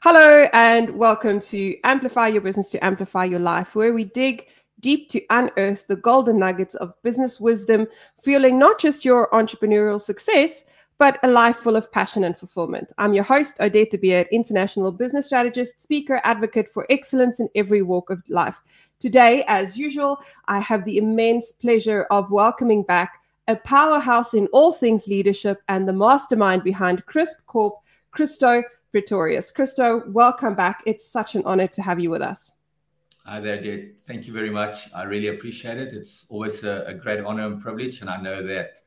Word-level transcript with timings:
Hello, 0.00 0.46
and 0.52 0.90
welcome 0.90 1.40
to 1.40 1.76
Amplify 1.82 2.28
Your 2.28 2.40
Business 2.40 2.70
to 2.70 2.84
Amplify 2.84 3.24
Your 3.24 3.40
Life, 3.40 3.74
where 3.74 3.92
we 3.92 4.04
dig 4.04 4.46
deep 4.78 5.08
to 5.08 5.20
unearth 5.30 5.88
the 5.88 5.96
golden 5.96 6.38
nuggets 6.38 6.76
of 6.76 6.94
business 7.02 7.40
wisdom, 7.40 7.84
fueling 8.22 8.60
not 8.60 8.78
just 8.78 9.04
your 9.04 9.28
entrepreneurial 9.30 10.00
success, 10.00 10.64
but 10.98 11.18
a 11.24 11.28
life 11.28 11.56
full 11.56 11.74
of 11.74 11.90
passion 11.90 12.22
and 12.22 12.38
fulfillment. 12.38 12.92
I'm 12.96 13.12
your 13.12 13.24
host, 13.24 13.58
Odette 13.58 13.90
de 13.90 13.98
Beer, 13.98 14.24
international 14.30 14.92
business 14.92 15.26
strategist, 15.26 15.80
speaker, 15.80 16.20
advocate 16.22 16.72
for 16.72 16.86
excellence 16.90 17.40
in 17.40 17.48
every 17.56 17.82
walk 17.82 18.08
of 18.10 18.22
life. 18.28 18.62
Today, 19.00 19.42
as 19.48 19.76
usual, 19.76 20.20
I 20.46 20.60
have 20.60 20.84
the 20.84 20.98
immense 20.98 21.50
pleasure 21.50 22.06
of 22.12 22.30
welcoming 22.30 22.84
back 22.84 23.20
a 23.48 23.56
powerhouse 23.56 24.32
in 24.32 24.46
all 24.52 24.70
things 24.70 25.08
leadership 25.08 25.60
and 25.66 25.88
the 25.88 25.92
mastermind 25.92 26.62
behind 26.62 27.04
Crisp 27.06 27.44
Corp, 27.46 27.74
Christo 28.12 28.62
Pretorius. 28.92 29.50
Christo, 29.50 30.02
welcome 30.08 30.54
back. 30.54 30.82
It's 30.86 31.10
such 31.10 31.34
an 31.34 31.42
honor 31.44 31.66
to 31.68 31.82
have 31.82 32.00
you 32.00 32.10
with 32.10 32.22
us. 32.22 32.52
Hi 33.26 33.40
there, 33.40 33.60
Dad. 33.60 33.98
Thank 34.00 34.26
you 34.26 34.32
very 34.32 34.48
much. 34.48 34.88
I 34.94 35.02
really 35.02 35.28
appreciate 35.28 35.76
it. 35.76 35.92
It's 35.92 36.24
always 36.30 36.64
a, 36.64 36.84
a, 36.86 36.94
great 36.94 37.20
honor 37.20 37.44
and 37.46 37.60
privilege, 37.60 38.00
and 38.00 38.08
I 38.08 38.18
know 38.18 38.42
that 38.46 38.78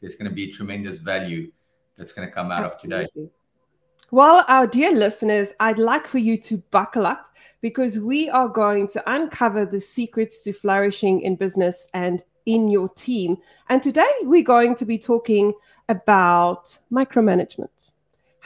there's 0.00 0.14
going 0.14 0.30
to 0.30 0.34
be 0.34 0.52
tremendous 0.52 0.98
value 0.98 1.50
that's 1.96 2.12
going 2.12 2.28
to 2.28 2.32
come 2.32 2.52
out 2.52 2.64
Absolutely. 2.64 3.04
of 3.04 3.12
today. 3.12 3.30
Well, 4.12 4.44
our 4.46 4.68
dear 4.68 4.92
listeners, 4.92 5.52
I'd 5.58 5.78
like 5.78 6.06
for 6.06 6.18
you 6.18 6.38
to 6.38 6.58
buckle 6.70 7.06
up 7.06 7.34
because 7.60 7.98
we 7.98 8.30
are 8.30 8.48
going 8.48 8.86
to 8.88 9.02
uncover 9.12 9.66
the 9.66 9.80
secrets 9.80 10.44
to 10.44 10.52
flourishing 10.52 11.22
in 11.22 11.34
business 11.34 11.88
and 11.92 12.22
in 12.46 12.68
your 12.68 12.88
team. 12.90 13.36
And 13.68 13.82
today 13.82 14.08
we're 14.22 14.44
going 14.44 14.76
to 14.76 14.86
be 14.86 14.96
talking 14.96 15.52
about 15.88 16.78
micromanagement. 16.90 17.90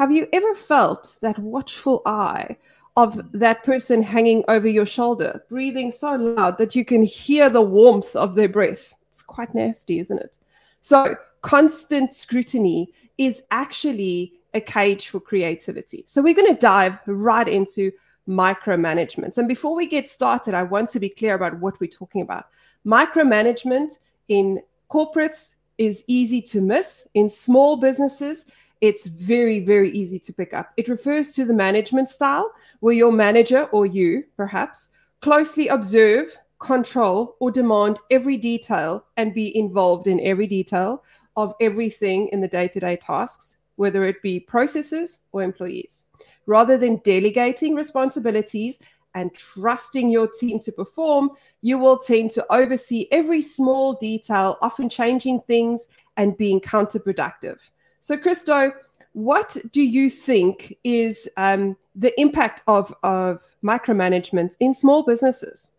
Have 0.03 0.11
you 0.11 0.27
ever 0.33 0.57
felt 0.57 1.17
that 1.23 1.39
watchful 1.39 2.03
eye 2.07 2.57
of 2.97 3.23
that 3.35 3.63
person 3.63 4.03
hanging 4.03 4.43
over 4.49 4.67
your 4.67 4.85
shoulder, 4.85 5.45
breathing 5.49 5.93
so 5.93 6.17
loud 6.17 6.59
that 6.59 6.75
you 6.75 6.85
can 6.85 7.05
hear 7.05 7.49
the 7.49 7.63
warmth 7.63 8.17
of 8.17 8.35
their 8.35 8.49
breath. 8.49 8.97
It's 9.07 9.23
quite 9.23 9.55
nasty, 9.55 10.01
isn't 10.01 10.19
it? 10.19 10.39
So, 10.81 11.15
constant 11.43 12.15
scrutiny 12.15 12.93
is 13.17 13.45
actually 13.53 14.33
a 14.55 14.61
cage 14.61 15.07
for 15.07 15.21
creativity. 15.21 16.03
So, 16.09 16.21
we're 16.21 16.35
going 16.35 16.53
to 16.53 16.61
dive 16.61 16.99
right 17.07 17.47
into 17.47 17.93
micromanagement. 18.29 19.39
And 19.39 19.47
before 19.47 19.77
we 19.77 19.87
get 19.87 20.11
started, 20.11 20.53
I 20.53 20.65
want 20.65 20.89
to 20.89 20.99
be 20.99 21.11
clear 21.11 21.35
about 21.35 21.61
what 21.61 21.79
we're 21.79 21.87
talking 21.87 22.23
about. 22.23 22.47
Micromanagement 22.85 23.99
in 24.27 24.63
corporates 24.91 25.55
is 25.79 26.03
easy 26.09 26.43
to 26.43 26.61
miss, 26.61 27.07
in 27.15 27.29
small 27.31 27.77
businesses, 27.77 28.47
it's 28.83 29.07
very, 29.07 29.61
very 29.61 29.91
easy 29.93 30.19
to 30.19 30.33
pick 30.33 30.53
up. 30.53 30.73
It 30.77 30.89
refers 30.89 31.31
to 31.33 31.45
the 31.45 31.55
management 31.55 32.11
style 32.11 32.53
where 32.81 32.93
your 32.93 33.13
manager 33.13 33.65
or 33.67 33.87
you, 33.87 34.25
perhaps, 34.37 34.89
closely 35.21 35.69
observe, 35.69 36.37
control, 36.59 37.37
or 37.39 37.53
demand 37.53 38.01
every 38.11 38.37
detail 38.37 39.05
and 39.17 39.33
be 39.33 39.57
involved 39.57 40.09
in 40.09 40.19
every 40.21 40.49
detail 40.49 41.05
of 41.37 41.55
everything 41.61 42.29
in 42.33 42.41
the 42.41 42.49
day 42.49 42.67
to 42.67 42.81
day 42.81 42.97
tasks, 42.97 43.57
whether 43.77 44.05
it 44.05 44.21
be 44.21 44.41
processes 44.41 45.21
or 45.31 45.45
employees. 45.45 46.05
Rather 46.47 46.77
than 46.77 47.01
delegating 47.05 47.77
responsibilities 47.77 48.81
and 49.15 49.33
trusting 49.35 50.11
your 50.11 50.27
team 50.27 50.59
to 50.59 50.73
perform, 50.73 51.31
you 51.61 51.79
will 51.79 51.99
tend 51.99 52.33
to 52.33 52.45
oversee 52.53 53.07
every 53.13 53.43
small 53.43 53.93
detail, 53.95 54.59
often 54.61 54.89
changing 54.89 55.41
things 55.47 55.87
and 56.17 56.37
being 56.37 56.61
counterproductive. 56.61 57.59
So, 58.03 58.19
Christo, 58.19 58.73
what 59.13 59.57
do 59.71 59.81
you 59.81 60.11
think 60.11 60.77
is 60.83 61.29
um, 61.37 61.77
the 61.95 62.13
impact 62.21 62.63
of, 62.67 62.93
of 63.05 63.41
micromanagement 63.63 64.57
in 64.59 64.75
small 64.75 65.05
businesses? 65.05 65.71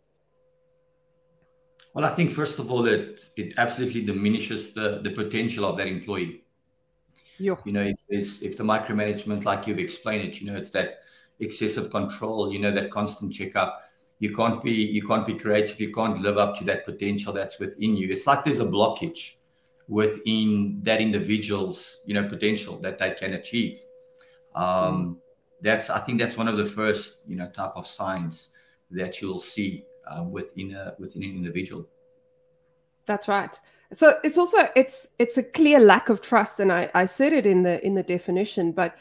Well, 1.93 2.05
I 2.05 2.15
think 2.15 2.31
first 2.31 2.59
of 2.59 2.71
all, 2.71 2.85
it 2.85 3.29
it 3.35 3.53
absolutely 3.57 4.05
diminishes 4.05 4.71
the, 4.71 5.01
the 5.03 5.11
potential 5.11 5.65
of 5.65 5.77
that 5.77 5.87
employee. 5.87 6.43
You 7.65 7.73
know, 7.73 7.81
it's, 7.81 8.05
it's, 8.07 8.41
if 8.41 8.55
the 8.55 8.63
micromanagement, 8.63 9.43
like 9.43 9.67
you've 9.67 9.79
explained 9.79 10.23
it, 10.29 10.39
you 10.39 10.49
know, 10.49 10.57
it's 10.57 10.71
that 10.71 10.99
excessive 11.41 11.89
control, 11.89 12.53
you 12.53 12.59
know, 12.59 12.71
that 12.71 12.89
constant 12.89 13.33
checkup. 13.33 13.81
You 14.19 14.33
can't 14.33 14.63
be 14.63 14.71
you 14.71 15.05
can't 15.05 15.27
be 15.27 15.33
creative. 15.33 15.77
You 15.77 15.91
can't 15.91 16.21
live 16.21 16.37
up 16.37 16.55
to 16.59 16.63
that 16.65 16.85
potential 16.85 17.33
that's 17.33 17.59
within 17.59 17.97
you. 17.97 18.07
It's 18.09 18.25
like 18.25 18.45
there's 18.45 18.61
a 18.61 18.65
blockage 18.65 19.33
within 19.87 20.79
that 20.83 21.01
individual's 21.01 22.01
you 22.05 22.13
know 22.13 22.27
potential 22.27 22.77
that 22.79 22.97
they 22.99 23.11
can 23.11 23.33
achieve. 23.33 23.77
Um, 24.55 24.63
mm. 24.63 25.17
that's 25.61 25.89
i 25.89 25.97
think 25.99 26.19
that's 26.19 26.37
one 26.37 26.47
of 26.47 26.57
the 26.57 26.65
first 26.65 27.21
you 27.25 27.35
know 27.35 27.49
type 27.49 27.71
of 27.75 27.87
signs 27.87 28.51
that 28.91 29.19
you'll 29.19 29.39
see 29.39 29.83
uh, 30.07 30.23
within 30.23 30.75
a 30.75 30.95
within 30.99 31.23
an 31.23 31.31
individual. 31.31 31.87
That's 33.05 33.27
right. 33.27 33.59
So 33.93 34.19
it's 34.23 34.37
also 34.37 34.69
it's 34.75 35.09
it's 35.19 35.37
a 35.37 35.43
clear 35.43 35.79
lack 35.79 36.09
of 36.09 36.21
trust 36.21 36.59
and 36.59 36.71
i 36.71 36.89
i 36.95 37.05
said 37.05 37.31
it 37.31 37.45
in 37.45 37.61
the 37.61 37.83
in 37.85 37.93
the 37.93 38.01
definition 38.01 38.71
but 38.71 38.97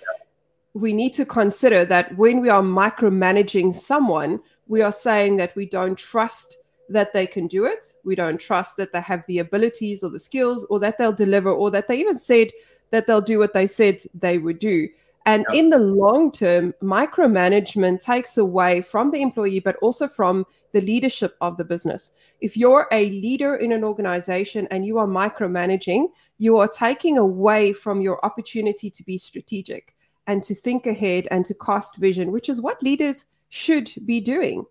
we 0.74 0.92
need 0.92 1.14
to 1.14 1.24
consider 1.24 1.84
that 1.84 2.16
when 2.16 2.40
we 2.40 2.48
are 2.48 2.62
micromanaging 2.62 3.74
someone 3.74 4.40
we 4.66 4.82
are 4.82 4.92
saying 4.92 5.36
that 5.36 5.54
we 5.56 5.66
don't 5.66 5.96
trust 5.96 6.58
that 6.92 7.12
they 7.12 7.26
can 7.26 7.46
do 7.46 7.64
it. 7.64 7.94
We 8.04 8.14
don't 8.14 8.40
trust 8.40 8.76
that 8.76 8.92
they 8.92 9.00
have 9.00 9.26
the 9.26 9.40
abilities 9.40 10.02
or 10.02 10.10
the 10.10 10.18
skills 10.18 10.64
or 10.70 10.78
that 10.80 10.98
they'll 10.98 11.12
deliver 11.12 11.50
or 11.50 11.70
that 11.70 11.88
they 11.88 11.98
even 11.98 12.18
said 12.18 12.50
that 12.90 13.06
they'll 13.06 13.20
do 13.20 13.38
what 13.38 13.54
they 13.54 13.66
said 13.66 14.00
they 14.14 14.38
would 14.38 14.58
do. 14.58 14.88
And 15.24 15.46
in 15.54 15.70
the 15.70 15.78
long 15.78 16.32
term, 16.32 16.74
micromanagement 16.82 18.00
takes 18.00 18.38
away 18.38 18.82
from 18.82 19.10
the 19.10 19.22
employee, 19.22 19.60
but 19.60 19.76
also 19.76 20.08
from 20.08 20.44
the 20.72 20.80
leadership 20.80 21.36
of 21.40 21.56
the 21.56 21.64
business. 21.64 22.12
If 22.40 22.56
you're 22.56 22.88
a 22.90 23.08
leader 23.10 23.56
in 23.56 23.72
an 23.72 23.84
organization 23.84 24.66
and 24.70 24.84
you 24.84 24.98
are 24.98 25.06
micromanaging, 25.06 26.08
you 26.38 26.58
are 26.58 26.68
taking 26.68 27.18
away 27.18 27.72
from 27.72 28.00
your 28.00 28.24
opportunity 28.24 28.90
to 28.90 29.04
be 29.04 29.16
strategic 29.16 29.94
and 30.26 30.42
to 30.42 30.54
think 30.54 30.86
ahead 30.86 31.28
and 31.30 31.44
to 31.46 31.54
cast 31.54 31.96
vision, 31.96 32.32
which 32.32 32.48
is 32.48 32.60
what 32.60 32.82
leaders 32.82 33.26
should 33.48 33.92
be 34.06 34.20
doing. 34.20 34.64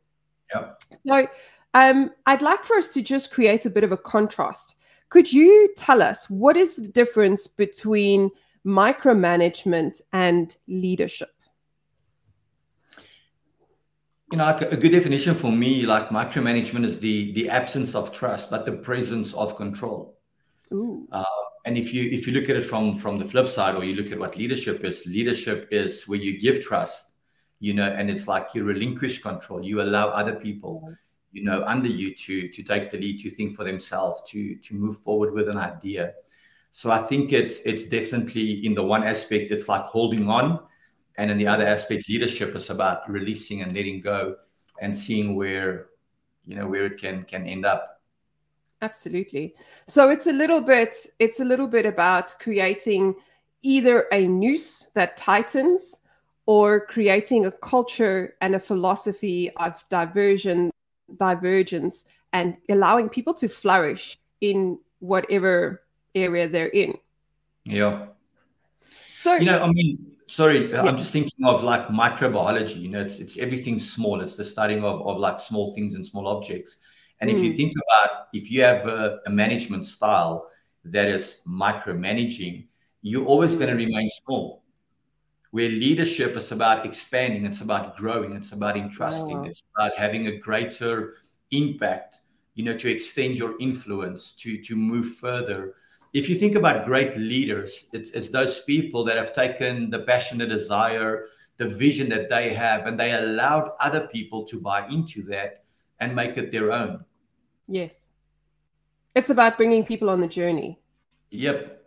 Yep. 0.54 0.84
So 1.08 1.28
um, 1.74 2.12
I'd 2.26 2.42
like 2.42 2.64
for 2.64 2.78
us 2.78 2.90
to 2.94 3.02
just 3.02 3.32
create 3.32 3.66
a 3.66 3.70
bit 3.70 3.84
of 3.84 3.92
a 3.92 3.98
contrast. 3.98 4.76
Could 5.10 5.32
you 5.32 5.74
tell 5.76 6.02
us 6.02 6.30
what 6.30 6.58
is 6.58 6.76
the 6.76 6.88
difference 6.88 7.48
between 7.48 8.32
micromanagement 8.66 10.02
and 10.14 10.56
leadership? 10.68 11.30
You 14.32 14.38
know, 14.38 14.46
like 14.46 14.62
a 14.62 14.78
good 14.78 14.94
definition 14.94 15.36
for 15.36 15.52
me, 15.52 15.86
like 15.86 16.10
micromanagement, 16.10 16.86
is 16.86 17.00
the 17.00 17.34
the 17.34 17.50
absence 17.50 17.96
of 17.96 18.14
trust, 18.14 18.50
but 18.50 18.66
the 18.66 18.72
presence 18.72 19.34
of 19.34 19.58
control. 19.58 20.18
Uh, 21.12 21.24
and 21.66 21.78
if 21.78 21.94
you 21.94 22.10
if 22.10 22.26
you 22.26 22.32
look 22.34 22.50
at 22.50 22.56
it 22.56 22.64
from 22.64 22.96
from 22.96 23.20
the 23.20 23.26
flip 23.26 23.48
side, 23.48 23.76
or 23.76 23.84
you 23.84 23.94
look 23.94 24.14
at 24.14 24.20
what 24.20 24.38
leadership 24.38 24.86
is, 24.86 25.06
leadership 25.06 25.68
is 25.72 26.08
where 26.08 26.20
you 26.20 26.40
give 26.40 26.62
trust, 26.62 27.12
you 27.60 27.74
know, 27.74 27.90
and 27.90 28.10
it's 28.10 28.30
like 28.30 28.56
you 28.56 28.64
relinquish 28.64 29.22
control. 29.22 29.62
You 29.62 29.82
allow 29.82 30.08
other 30.08 30.36
people 30.36 30.96
you 31.32 31.44
know 31.44 31.64
under 31.66 31.88
you 31.88 32.14
to 32.14 32.48
to 32.50 32.64
take 32.64 32.90
the 32.90 32.98
lead 32.98 33.20
to 33.20 33.30
think 33.30 33.56
for 33.56 33.64
themselves 33.64 34.22
to 34.32 34.56
to 34.56 34.76
move 34.76 34.98
forward 34.98 35.34
with 35.34 35.50
an 35.50 35.58
idea. 35.58 36.14
So 36.72 36.92
i 36.92 37.02
think 37.02 37.34
it's 37.34 37.60
it's 37.60 37.86
definitely 37.86 38.66
in 38.66 38.74
the 38.74 38.84
one 38.84 39.04
aspect 39.04 39.52
it's 39.52 39.68
like 39.68 39.84
holding 39.84 40.30
on. 40.30 40.60
And 41.18 41.30
in 41.30 41.38
the 41.38 41.48
other 41.48 41.68
aspect 41.68 42.10
leadership 42.10 42.56
is 42.56 42.70
about 42.70 43.10
releasing 43.10 43.62
and 43.62 43.76
letting 43.76 44.02
go 44.02 44.38
and 44.80 44.96
seeing 44.96 45.36
where 45.36 45.88
you 46.46 46.56
know 46.56 46.68
where 46.68 46.86
it 46.86 47.00
can 47.00 47.24
can 47.24 47.46
end 47.46 47.66
up. 47.66 48.02
Absolutely. 48.82 49.54
So 49.88 50.10
it's 50.10 50.28
a 50.28 50.34
little 50.34 50.62
bit 50.62 50.96
it's 51.20 51.40
a 51.40 51.46
little 51.46 51.68
bit 51.68 51.86
about 51.86 52.34
creating 52.40 53.16
either 53.62 54.08
a 54.12 54.28
noose 54.28 54.90
that 54.96 55.18
tightens 55.18 56.00
or 56.48 56.86
creating 56.88 57.46
a 57.46 57.52
culture 57.52 58.36
and 58.42 58.56
a 58.56 58.60
philosophy 58.60 59.52
of 59.58 59.84
diversion 59.90 60.72
divergence 61.18 62.06
and 62.34 62.58
allowing 62.70 63.10
people 63.10 63.34
to 63.36 63.48
flourish 63.48 64.18
in 64.42 64.80
whatever 65.00 65.84
area 66.16 66.48
they're 66.48 66.68
in. 66.68 66.98
Yeah. 67.66 68.08
So 69.16 69.36
you 69.36 69.46
know, 69.46 69.62
I 69.62 69.72
mean, 69.72 70.16
sorry, 70.28 70.72
yeah. 70.72 70.82
I'm 70.82 70.98
just 70.98 71.12
thinking 71.12 71.46
of 71.46 71.64
like 71.64 71.88
microbiology. 71.88 72.82
You 72.82 72.90
know, 72.90 73.02
it's 73.02 73.20
it's 73.20 73.38
everything 73.38 73.78
small. 73.80 74.22
It's 74.22 74.36
the 74.36 74.46
studying 74.46 74.84
of, 74.84 75.06
of 75.06 75.18
like 75.18 75.40
small 75.40 75.74
things 75.74 75.96
and 75.96 76.06
small 76.06 76.28
objects. 76.28 76.78
And 77.20 77.30
mm. 77.30 77.34
if 77.34 77.44
you 77.44 77.52
hmm. 77.52 77.58
think 77.58 77.74
about 77.74 78.28
if 78.34 78.50
you 78.50 78.64
have 78.64 78.88
a, 78.88 79.20
a 79.28 79.30
management 79.30 79.86
style 79.86 80.50
that 80.86 81.08
is 81.08 81.42
micromanaging, 81.48 82.68
you're 83.04 83.26
always 83.26 83.56
mm. 83.56 83.60
going 83.60 83.70
to 83.70 83.76
remain 83.76 84.10
small 84.26 84.61
where 85.52 85.70
leadership 85.70 86.36
is 86.36 86.52
about 86.52 86.86
expanding, 86.86 87.46
it's 87.46 87.62
about 87.62 87.98
growing, 87.98 88.34
it's 88.34 88.54
about 88.54 88.78
entrusting, 88.78 89.38
oh. 89.38 89.44
it's 89.44 89.64
about 89.76 89.98
having 89.98 90.28
a 90.28 90.38
greater 90.38 91.16
impact, 91.52 92.22
you 92.56 92.64
know, 92.64 92.78
to 92.78 92.90
extend 92.90 93.38
your 93.38 93.56
influence, 93.60 94.32
to 94.34 94.62
to 94.64 94.76
move 94.76 95.16
further. 95.16 95.76
If 96.14 96.30
you 96.30 96.36
think 96.38 96.56
about 96.56 96.86
great 96.86 97.16
leaders, 97.16 97.86
it's, 97.94 98.10
it's 98.12 98.30
those 98.30 98.60
people 98.64 99.06
that 99.06 99.16
have 99.16 99.34
taken 99.34 99.90
the 99.90 100.00
passion, 100.00 100.40
the 100.40 100.46
desire, 100.46 101.28
the 101.58 101.70
vision 101.70 102.10
that 102.10 102.28
they 102.28 102.54
have, 102.54 102.86
and 102.86 103.00
they 103.00 103.14
allowed 103.14 103.72
other 103.80 104.08
people 104.08 104.44
to 104.46 104.60
buy 104.60 104.88
into 104.88 105.24
that 105.24 105.64
and 106.02 106.14
make 106.14 106.38
it 106.38 106.52
their 106.52 106.74
own. 106.74 107.06
Yes. 107.68 108.10
It's 109.16 109.30
about 109.30 109.56
bringing 109.56 109.86
people 109.86 110.10
on 110.10 110.20
the 110.20 110.28
journey. 110.28 110.80
Yep. 111.30 111.86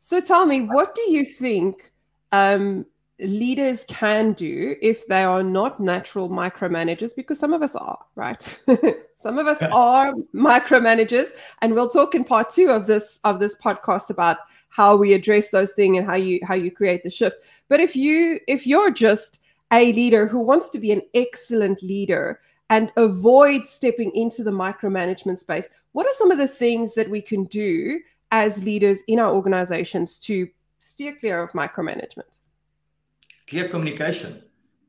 So 0.00 0.20
tell 0.20 0.46
me, 0.46 0.62
what 0.62 0.94
do 0.96 1.02
you 1.10 1.24
think 1.24 1.92
um, 2.32 2.86
leaders 3.18 3.84
can 3.88 4.32
do 4.32 4.76
if 4.82 5.06
they 5.06 5.24
are 5.24 5.42
not 5.42 5.80
natural 5.80 6.28
micromanagers? 6.28 7.14
Because 7.14 7.38
some 7.38 7.52
of 7.52 7.62
us 7.62 7.74
are, 7.74 7.98
right? 8.14 8.60
some 9.16 9.38
of 9.38 9.46
us 9.46 9.62
are 9.62 10.12
micromanagers, 10.34 11.30
and 11.62 11.74
we'll 11.74 11.88
talk 11.88 12.14
in 12.14 12.24
part 12.24 12.50
two 12.50 12.70
of 12.70 12.86
this 12.86 13.20
of 13.24 13.40
this 13.40 13.56
podcast 13.56 14.10
about 14.10 14.38
how 14.68 14.96
we 14.96 15.14
address 15.14 15.50
those 15.50 15.72
things 15.72 15.98
and 15.98 16.06
how 16.06 16.16
you 16.16 16.40
how 16.44 16.54
you 16.54 16.70
create 16.70 17.02
the 17.02 17.10
shift. 17.10 17.36
But 17.68 17.80
if 17.80 17.96
you 17.96 18.40
if 18.46 18.66
you're 18.66 18.90
just 18.90 19.40
a 19.72 19.92
leader 19.92 20.26
who 20.26 20.40
wants 20.40 20.68
to 20.70 20.78
be 20.78 20.92
an 20.92 21.02
excellent 21.14 21.82
leader 21.82 22.40
and 22.70 22.92
avoid 22.96 23.66
stepping 23.66 24.14
into 24.14 24.42
the 24.42 24.50
micromanagement 24.50 25.38
space, 25.38 25.68
what 25.92 26.06
are 26.06 26.14
some 26.14 26.30
of 26.30 26.38
the 26.38 26.48
things 26.48 26.94
that 26.94 27.08
we 27.08 27.20
can 27.20 27.44
do 27.44 28.00
as 28.32 28.64
leaders 28.64 29.02
in 29.08 29.18
our 29.18 29.32
organizations 29.32 30.18
to 30.18 30.48
steer 30.86 31.14
clear 31.16 31.42
of 31.42 31.50
micromanagement? 31.52 32.38
Clear 33.48 33.68
communication, 33.68 34.42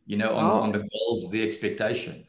you 0.06 0.18
know, 0.18 0.36
on, 0.36 0.52
oh. 0.52 0.62
on 0.62 0.72
the 0.72 0.88
goals, 0.94 1.30
the 1.32 1.46
expectation. 1.46 2.26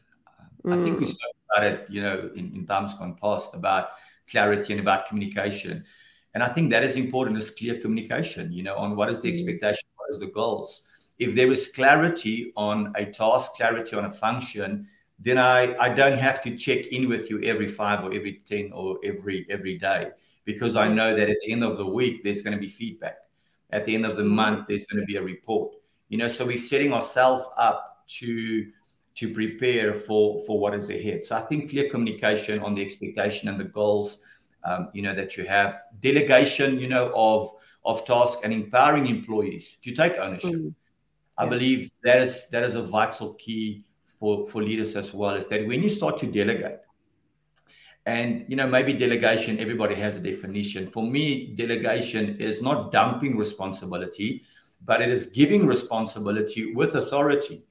Mm. 0.65 0.79
I 0.79 0.83
think 0.83 0.99
we 0.99 1.05
mm. 1.05 1.09
spoke 1.09 1.35
about 1.51 1.65
it, 1.65 1.89
you 1.89 2.01
know, 2.01 2.31
in, 2.35 2.51
in 2.55 2.65
times 2.65 2.93
gone 2.95 3.15
past 3.21 3.53
about 3.53 3.89
clarity 4.29 4.73
and 4.73 4.79
about 4.79 5.07
communication. 5.07 5.85
And 6.33 6.43
I 6.43 6.49
think 6.49 6.71
that 6.71 6.83
is 6.83 6.95
important 6.95 7.37
is 7.37 7.51
clear 7.51 7.79
communication, 7.79 8.51
you 8.51 8.63
know, 8.63 8.75
on 8.75 8.95
what 8.95 9.09
is 9.09 9.21
the 9.21 9.29
mm. 9.29 9.33
expectation, 9.33 9.87
what 9.95 10.09
is 10.09 10.19
the 10.19 10.27
goals. 10.27 10.87
If 11.19 11.35
there 11.35 11.51
is 11.51 11.67
clarity 11.67 12.51
on 12.55 12.91
a 12.95 13.05
task, 13.05 13.53
clarity 13.53 13.95
on 13.95 14.05
a 14.05 14.11
function, 14.11 14.87
then 15.19 15.37
I, 15.37 15.75
I 15.77 15.89
don't 15.89 16.17
have 16.17 16.41
to 16.43 16.55
check 16.55 16.87
in 16.87 17.07
with 17.07 17.29
you 17.29 17.41
every 17.43 17.67
five 17.67 18.03
or 18.03 18.13
every 18.13 18.41
10 18.45 18.71
or 18.73 18.99
every 19.03 19.45
every 19.49 19.77
day 19.77 20.11
because 20.45 20.77
I 20.77 20.87
know 20.87 21.13
that 21.13 21.29
at 21.29 21.37
the 21.41 21.51
end 21.51 21.63
of 21.63 21.77
the 21.77 21.85
week 21.85 22.23
there's 22.23 22.41
going 22.41 22.55
to 22.55 22.59
be 22.59 22.69
feedback. 22.69 23.17
At 23.71 23.85
the 23.85 23.95
end 23.95 24.05
of 24.05 24.17
the 24.17 24.23
month 24.23 24.67
there's 24.67 24.85
going 24.85 25.01
to 25.01 25.05
be 25.05 25.17
a 25.17 25.23
report. 25.23 25.75
You 26.09 26.17
know, 26.17 26.27
so 26.27 26.45
we're 26.45 26.57
setting 26.57 26.93
ourselves 26.93 27.47
up 27.57 28.03
to 28.19 28.71
to 29.15 29.33
prepare 29.33 29.95
for 29.95 30.41
for 30.45 30.59
what 30.59 30.73
is 30.73 30.89
ahead. 30.89 31.25
So 31.25 31.35
I 31.35 31.41
think 31.41 31.69
clear 31.69 31.89
communication 31.89 32.59
on 32.59 32.75
the 32.75 32.81
expectation 32.81 33.49
and 33.49 33.59
the 33.59 33.65
goals, 33.65 34.19
um, 34.63 34.89
you 34.93 35.01
know, 35.01 35.13
that 35.13 35.37
you 35.37 35.45
have, 35.45 35.81
delegation, 35.99 36.79
you 36.79 36.87
know, 36.87 37.11
of 37.15 37.51
of 37.85 38.05
tasks 38.05 38.41
and 38.43 38.53
empowering 38.53 39.07
employees 39.07 39.77
to 39.83 39.91
take 39.91 40.17
ownership. 40.17 40.51
Mm. 40.51 40.73
I 41.37 41.45
believe 41.45 41.89
that 42.03 42.21
is 42.21 42.47
that 42.49 42.63
is 42.63 42.75
a 42.75 42.81
vital 42.81 43.33
key 43.35 43.85
for, 44.19 44.45
for 44.45 44.61
leaders 44.61 44.95
as 44.95 45.13
well 45.13 45.35
is 45.35 45.47
that 45.47 45.65
when 45.65 45.81
you 45.81 45.89
start 45.89 46.17
to 46.19 46.27
delegate, 46.27 46.79
and 48.05 48.45
you 48.47 48.55
know 48.55 48.67
maybe 48.67 48.93
delegation 48.93 49.59
everybody 49.59 49.95
has 49.95 50.17
a 50.17 50.19
definition. 50.19 50.89
For 50.89 51.03
me 51.03 51.53
delegation 51.55 52.37
is 52.39 52.61
not 52.61 52.91
dumping 52.91 53.37
responsibility 53.37 54.43
but 54.85 55.01
it 55.01 55.09
is 55.09 55.27
giving 55.27 55.65
responsibility 55.65 56.73
with 56.73 56.95
authority 56.95 57.63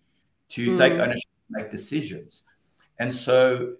to 0.50 0.70
mm. 0.70 0.78
take 0.78 0.92
ownership 0.94 1.30
make 1.50 1.70
decisions. 1.70 2.44
And 2.98 3.12
so 3.12 3.74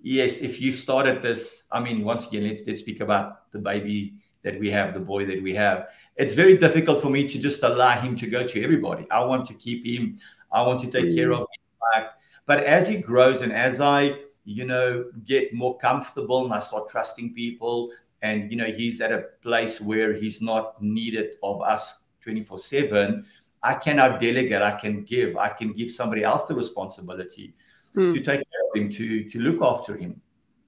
yes 0.00 0.42
if 0.42 0.60
you 0.60 0.72
started 0.72 1.22
this 1.22 1.68
i 1.70 1.78
mean 1.78 2.02
once 2.02 2.26
again 2.26 2.48
let's, 2.48 2.60
let's 2.66 2.80
speak 2.80 3.00
about 3.00 3.52
the 3.52 3.58
baby 3.60 4.14
that 4.42 4.58
we 4.58 4.70
have 4.70 4.92
the 4.92 5.00
boy 5.00 5.24
that 5.26 5.42
we 5.42 5.54
have. 5.54 5.88
It's 6.16 6.34
very 6.34 6.56
difficult 6.56 7.00
for 7.00 7.10
me 7.10 7.28
to 7.28 7.38
just 7.38 7.62
allow 7.62 7.92
him 7.92 8.16
to 8.16 8.26
go 8.26 8.46
to 8.46 8.62
everybody. 8.62 9.06
I 9.10 9.24
want 9.24 9.46
to 9.46 9.54
keep 9.54 9.86
him. 9.86 10.16
I 10.50 10.62
want 10.62 10.80
to 10.80 10.88
take 10.88 11.06
mm. 11.06 11.16
care 11.16 11.32
of 11.32 11.40
him. 11.40 12.04
But 12.46 12.64
as 12.64 12.88
he 12.88 12.96
grows 12.96 13.42
and 13.42 13.52
as 13.52 13.80
I, 13.80 14.16
you 14.44 14.64
know, 14.64 15.04
get 15.24 15.54
more 15.54 15.76
comfortable 15.78 16.44
and 16.44 16.52
I 16.52 16.58
start 16.58 16.88
trusting 16.88 17.34
people, 17.34 17.90
and 18.22 18.50
you 18.50 18.56
know, 18.56 18.66
he's 18.66 19.00
at 19.00 19.12
a 19.12 19.24
place 19.40 19.80
where 19.80 20.12
he's 20.12 20.40
not 20.40 20.80
needed 20.82 21.34
of 21.42 21.62
us 21.62 22.00
24 22.22 22.58
7, 22.58 23.24
I 23.62 23.74
can 23.74 23.96
now 23.96 24.16
delegate, 24.16 24.62
I 24.62 24.72
can 24.72 25.04
give, 25.04 25.36
I 25.36 25.48
can 25.48 25.72
give 25.72 25.90
somebody 25.90 26.24
else 26.24 26.44
the 26.44 26.54
responsibility 26.54 27.54
mm. 27.96 28.12
to 28.12 28.18
take 28.18 28.24
care 28.24 28.62
of 28.70 28.80
him, 28.80 28.90
to 28.90 29.28
to 29.28 29.38
look 29.40 29.62
after 29.62 29.96
him. 29.96 30.20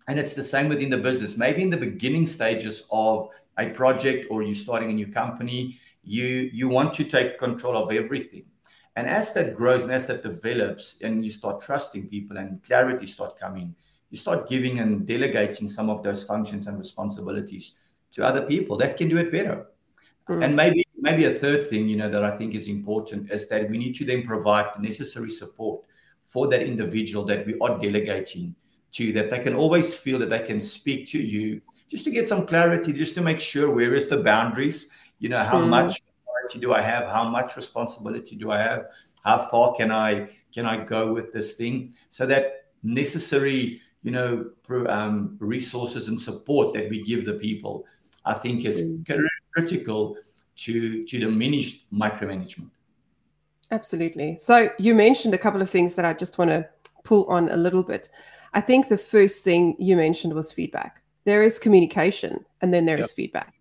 And 0.06 0.18
it's 0.18 0.34
the 0.34 0.42
same 0.42 0.68
within 0.68 0.90
the 0.90 0.98
business. 0.98 1.36
Maybe 1.36 1.62
in 1.62 1.70
the 1.70 1.76
beginning 1.76 2.26
stages 2.26 2.86
of 2.90 3.28
a 3.58 3.70
project 3.70 4.26
or 4.30 4.42
you're 4.42 4.54
starting 4.54 4.90
a 4.90 4.92
new 4.92 5.06
company, 5.06 5.78
you 6.02 6.50
you 6.52 6.68
want 6.68 6.92
to 6.94 7.04
take 7.04 7.38
control 7.38 7.76
of 7.76 7.92
everything 7.92 8.44
and 8.96 9.08
as 9.08 9.34
that 9.34 9.56
grows 9.56 9.82
and 9.82 9.92
as 9.92 10.06
that 10.06 10.22
develops, 10.22 10.96
and 11.02 11.24
you 11.24 11.30
start 11.30 11.60
trusting 11.60 12.08
people 12.08 12.36
and 12.36 12.62
clarity 12.62 13.06
start 13.06 13.38
coming, 13.38 13.74
you 14.10 14.16
start 14.16 14.48
giving 14.48 14.78
and 14.78 15.06
delegating 15.06 15.68
some 15.68 15.90
of 15.90 16.02
those 16.02 16.22
functions 16.22 16.66
and 16.66 16.78
responsibilities 16.78 17.74
to 18.12 18.24
other 18.24 18.42
people 18.42 18.76
that 18.76 18.96
can 18.96 19.08
do 19.08 19.16
it 19.16 19.32
better. 19.32 19.66
Mm. 20.28 20.44
And 20.44 20.56
maybe 20.56 20.84
maybe 20.96 21.24
a 21.24 21.34
third 21.34 21.68
thing, 21.68 21.88
you 21.88 21.96
know, 21.96 22.08
that 22.08 22.24
I 22.24 22.36
think 22.36 22.54
is 22.54 22.68
important 22.68 23.30
is 23.30 23.46
that 23.48 23.68
we 23.68 23.76
need 23.76 23.94
to 23.96 24.04
then 24.04 24.22
provide 24.22 24.72
the 24.74 24.80
necessary 24.80 25.28
support 25.28 25.82
for 26.22 26.48
that 26.48 26.62
individual 26.62 27.24
that 27.26 27.44
we 27.46 27.58
are 27.60 27.78
delegating 27.78 28.54
to, 28.92 29.12
that 29.12 29.28
they 29.28 29.38
can 29.38 29.54
always 29.54 29.94
feel 29.94 30.18
that 30.20 30.30
they 30.30 30.38
can 30.38 30.60
speak 30.60 31.06
to 31.08 31.18
you 31.18 31.60
just 31.88 32.04
to 32.04 32.10
get 32.10 32.26
some 32.26 32.46
clarity, 32.46 32.92
just 32.92 33.14
to 33.16 33.20
make 33.20 33.38
sure 33.38 33.70
where 33.70 33.94
is 33.94 34.08
the 34.08 34.16
boundaries, 34.16 34.88
you 35.18 35.28
know, 35.28 35.44
how 35.44 35.60
mm. 35.60 35.68
much 35.68 36.00
authority 36.44 36.60
do 36.60 36.72
I 36.72 36.82
have? 36.82 37.04
How 37.10 37.28
much 37.28 37.56
responsibility 37.56 38.36
do 38.36 38.50
I 38.50 38.60
have? 38.60 38.86
How 39.24 39.38
far 39.38 39.74
can 39.74 39.90
I 39.90 40.28
can 40.52 40.66
I 40.66 40.84
go 40.84 41.12
with 41.12 41.32
this 41.32 41.54
thing? 41.54 41.92
So 42.10 42.26
that 42.26 42.66
necessary, 42.82 43.80
you 44.02 44.10
know, 44.10 44.50
um, 44.88 45.36
resources 45.40 46.08
and 46.08 46.20
support 46.20 46.74
that 46.74 46.88
we 46.90 47.02
give 47.02 47.24
the 47.24 47.34
people, 47.34 47.86
I 48.24 48.34
think 48.34 48.64
is 48.64 48.82
mm. 48.82 49.20
critical 49.54 50.16
to 50.56 51.04
to 51.06 51.18
diminish 51.18 51.86
micromanagement. 51.90 52.70
Absolutely. 53.70 54.38
So 54.40 54.70
you 54.78 54.94
mentioned 54.94 55.34
a 55.34 55.38
couple 55.38 55.62
of 55.62 55.70
things 55.70 55.94
that 55.94 56.04
I 56.04 56.12
just 56.12 56.38
want 56.38 56.50
to 56.50 56.68
pull 57.02 57.24
on 57.26 57.48
a 57.48 57.56
little 57.56 57.82
bit. 57.82 58.10
I 58.52 58.60
think 58.60 58.88
the 58.88 58.98
first 58.98 59.42
thing 59.42 59.74
you 59.78 59.96
mentioned 59.96 60.34
was 60.34 60.52
feedback. 60.52 61.02
There 61.24 61.42
is 61.42 61.58
communication 61.58 62.44
and 62.60 62.72
then 62.72 62.84
there 62.84 62.98
yep. 62.98 63.06
is 63.06 63.12
feedback. 63.12 63.53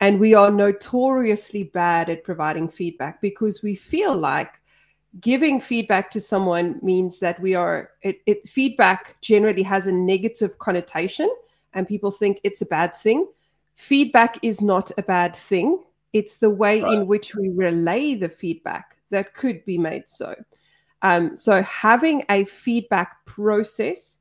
And 0.00 0.20
we 0.20 0.34
are 0.34 0.50
notoriously 0.50 1.64
bad 1.64 2.10
at 2.10 2.24
providing 2.24 2.68
feedback 2.68 3.20
because 3.20 3.62
we 3.62 3.74
feel 3.74 4.14
like 4.14 4.60
giving 5.20 5.60
feedback 5.60 6.10
to 6.10 6.20
someone 6.20 6.78
means 6.82 7.18
that 7.20 7.40
we 7.40 7.54
are, 7.54 7.90
it, 8.02 8.20
it, 8.26 8.46
feedback 8.46 9.16
generally 9.22 9.62
has 9.62 9.86
a 9.86 9.92
negative 9.92 10.58
connotation 10.58 11.30
and 11.72 11.88
people 11.88 12.10
think 12.10 12.40
it's 12.44 12.60
a 12.60 12.66
bad 12.66 12.94
thing. 12.94 13.26
Feedback 13.74 14.38
is 14.42 14.60
not 14.60 14.90
a 14.98 15.02
bad 15.02 15.34
thing. 15.34 15.82
It's 16.12 16.38
the 16.38 16.50
way 16.50 16.82
right. 16.82 16.92
in 16.92 17.06
which 17.06 17.34
we 17.34 17.50
relay 17.50 18.14
the 18.14 18.28
feedback 18.28 18.96
that 19.10 19.34
could 19.34 19.64
be 19.64 19.78
made 19.78 20.08
so. 20.08 20.34
Um, 21.02 21.36
so 21.36 21.62
having 21.62 22.24
a 22.30 22.44
feedback 22.44 23.24
process 23.26 24.18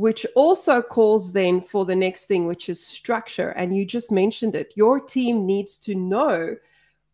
which 0.00 0.24
also 0.34 0.80
calls 0.80 1.30
then 1.32 1.60
for 1.60 1.84
the 1.84 1.94
next 1.94 2.24
thing, 2.24 2.46
which 2.46 2.70
is 2.70 2.84
structure. 2.84 3.50
And 3.50 3.76
you 3.76 3.84
just 3.84 4.10
mentioned 4.10 4.54
it. 4.54 4.72
Your 4.74 4.98
team 4.98 5.44
needs 5.44 5.78
to 5.80 5.94
know 5.94 6.56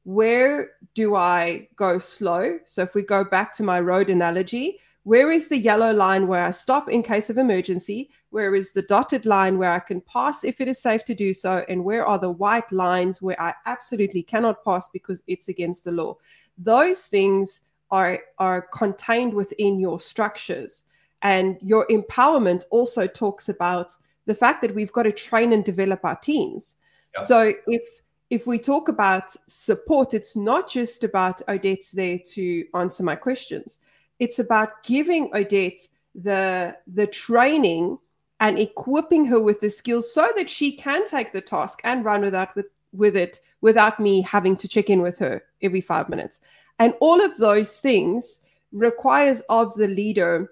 where 0.04 0.70
do 0.94 1.16
I 1.16 1.66
go 1.74 1.98
slow? 1.98 2.60
So 2.64 2.82
if 2.82 2.94
we 2.94 3.02
go 3.02 3.24
back 3.24 3.52
to 3.54 3.64
my 3.64 3.80
road 3.80 4.08
analogy, 4.08 4.78
where 5.02 5.32
is 5.32 5.48
the 5.48 5.58
yellow 5.58 5.92
line 5.92 6.28
where 6.28 6.44
I 6.44 6.52
stop 6.52 6.88
in 6.88 7.02
case 7.02 7.28
of 7.28 7.38
emergency? 7.38 8.08
Where 8.30 8.54
is 8.54 8.70
the 8.70 8.82
dotted 8.82 9.26
line 9.26 9.58
where 9.58 9.72
I 9.72 9.80
can 9.80 10.00
pass 10.02 10.44
if 10.44 10.60
it 10.60 10.68
is 10.68 10.80
safe 10.80 11.04
to 11.06 11.14
do 11.14 11.32
so? 11.32 11.64
And 11.68 11.84
where 11.84 12.06
are 12.06 12.20
the 12.20 12.30
white 12.30 12.70
lines 12.70 13.20
where 13.20 13.40
I 13.42 13.52
absolutely 13.66 14.22
cannot 14.22 14.64
pass 14.64 14.88
because 14.90 15.24
it's 15.26 15.48
against 15.48 15.82
the 15.82 15.90
law? 15.90 16.18
Those 16.56 17.06
things 17.06 17.62
are, 17.90 18.20
are 18.38 18.62
contained 18.62 19.34
within 19.34 19.80
your 19.80 19.98
structures. 19.98 20.84
And 21.22 21.58
your 21.60 21.86
empowerment 21.88 22.64
also 22.70 23.06
talks 23.06 23.48
about 23.48 23.92
the 24.26 24.34
fact 24.34 24.60
that 24.62 24.74
we've 24.74 24.92
got 24.92 25.04
to 25.04 25.12
train 25.12 25.52
and 25.52 25.64
develop 25.64 26.04
our 26.04 26.16
teams. 26.16 26.76
Yeah. 27.16 27.24
So 27.24 27.52
if 27.66 27.82
if 28.28 28.46
we 28.46 28.58
talk 28.58 28.88
about 28.88 29.30
support, 29.46 30.12
it's 30.12 30.34
not 30.34 30.68
just 30.68 31.04
about 31.04 31.42
Odette's 31.48 31.92
there 31.92 32.18
to 32.32 32.64
answer 32.74 33.04
my 33.04 33.14
questions. 33.14 33.78
It's 34.18 34.38
about 34.38 34.82
giving 34.82 35.30
Odette 35.34 35.80
the 36.14 36.76
the 36.86 37.06
training 37.06 37.98
and 38.40 38.58
equipping 38.58 39.24
her 39.26 39.40
with 39.40 39.60
the 39.60 39.70
skills 39.70 40.12
so 40.12 40.28
that 40.36 40.50
she 40.50 40.72
can 40.72 41.06
take 41.06 41.32
the 41.32 41.40
task 41.40 41.80
and 41.84 42.04
run 42.04 42.22
without 42.22 42.54
with 42.56 42.66
with 42.92 43.16
it 43.16 43.40
without 43.60 44.00
me 44.00 44.22
having 44.22 44.56
to 44.56 44.68
check 44.68 44.90
in 44.90 45.02
with 45.02 45.18
her 45.18 45.42
every 45.62 45.80
five 45.80 46.08
minutes. 46.08 46.40
And 46.78 46.94
all 47.00 47.24
of 47.24 47.36
those 47.36 47.78
things 47.78 48.40
requires 48.72 49.42
of 49.48 49.74
the 49.74 49.88
leader 49.88 50.50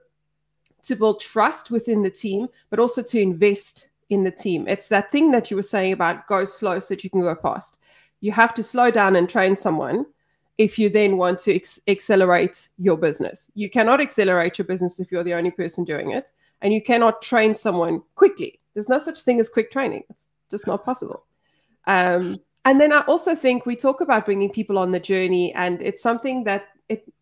to 0.84 0.96
build 0.96 1.20
trust 1.20 1.70
within 1.70 2.02
the 2.02 2.10
team, 2.10 2.48
but 2.70 2.78
also 2.78 3.02
to 3.02 3.20
invest 3.20 3.88
in 4.10 4.24
the 4.24 4.30
team. 4.30 4.66
It's 4.68 4.88
that 4.88 5.10
thing 5.10 5.30
that 5.30 5.50
you 5.50 5.56
were 5.56 5.62
saying 5.62 5.92
about 5.92 6.26
go 6.26 6.44
slow 6.44 6.78
so 6.78 6.94
that 6.94 7.04
you 7.04 7.10
can 7.10 7.22
go 7.22 7.34
fast. 7.34 7.78
You 8.20 8.32
have 8.32 8.54
to 8.54 8.62
slow 8.62 8.90
down 8.90 9.16
and 9.16 9.28
train 9.28 9.56
someone 9.56 10.06
if 10.58 10.78
you 10.78 10.88
then 10.88 11.16
want 11.16 11.38
to 11.40 11.54
ex- 11.54 11.80
accelerate 11.88 12.68
your 12.78 12.96
business. 12.96 13.50
You 13.54 13.68
cannot 13.68 14.00
accelerate 14.00 14.58
your 14.58 14.66
business 14.66 15.00
if 15.00 15.10
you're 15.10 15.24
the 15.24 15.34
only 15.34 15.50
person 15.50 15.84
doing 15.84 16.12
it, 16.12 16.32
and 16.62 16.72
you 16.72 16.82
cannot 16.82 17.22
train 17.22 17.54
someone 17.54 18.02
quickly. 18.14 18.60
There's 18.72 18.88
no 18.88 18.98
such 18.98 19.22
thing 19.22 19.40
as 19.40 19.48
quick 19.48 19.70
training. 19.70 20.04
It's 20.10 20.28
just 20.50 20.66
not 20.66 20.84
possible. 20.84 21.24
Um, 21.86 22.38
and 22.64 22.80
then 22.80 22.92
I 22.92 23.00
also 23.02 23.34
think 23.34 23.66
we 23.66 23.76
talk 23.76 24.00
about 24.00 24.24
bringing 24.24 24.50
people 24.50 24.78
on 24.78 24.92
the 24.92 25.00
journey, 25.00 25.52
and 25.54 25.82
it's 25.82 26.02
something 26.02 26.44
that 26.44 26.68
it, 26.88 27.12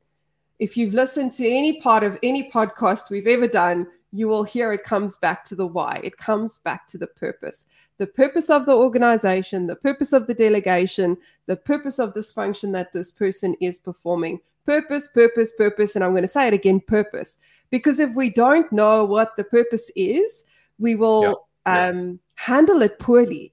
if 0.62 0.76
you've 0.76 0.94
listened 0.94 1.32
to 1.32 1.44
any 1.44 1.80
part 1.80 2.04
of 2.04 2.16
any 2.22 2.48
podcast 2.48 3.10
we've 3.10 3.26
ever 3.26 3.48
done, 3.48 3.84
you 4.12 4.28
will 4.28 4.44
hear 4.44 4.72
it 4.72 4.84
comes 4.84 5.16
back 5.16 5.44
to 5.46 5.56
the 5.56 5.66
why. 5.66 6.00
It 6.04 6.16
comes 6.16 6.58
back 6.58 6.86
to 6.86 6.98
the 6.98 7.08
purpose. 7.08 7.66
The 7.98 8.06
purpose 8.06 8.48
of 8.48 8.64
the 8.64 8.76
organization, 8.76 9.66
the 9.66 9.74
purpose 9.74 10.12
of 10.12 10.28
the 10.28 10.34
delegation, 10.34 11.16
the 11.46 11.56
purpose 11.56 11.98
of 11.98 12.14
this 12.14 12.30
function 12.30 12.70
that 12.72 12.92
this 12.92 13.10
person 13.10 13.56
is 13.60 13.80
performing. 13.80 14.38
Purpose, 14.64 15.08
purpose, 15.08 15.50
purpose. 15.50 15.96
And 15.96 16.04
I'm 16.04 16.12
going 16.12 16.22
to 16.22 16.28
say 16.28 16.46
it 16.46 16.54
again 16.54 16.78
purpose. 16.78 17.38
Because 17.70 17.98
if 17.98 18.14
we 18.14 18.30
don't 18.30 18.70
know 18.70 19.04
what 19.04 19.36
the 19.36 19.44
purpose 19.44 19.90
is, 19.96 20.44
we 20.78 20.94
will 20.94 21.48
yeah. 21.66 21.88
Um, 21.88 22.20
handle 22.36 22.82
it 22.82 23.00
poorly. 23.00 23.52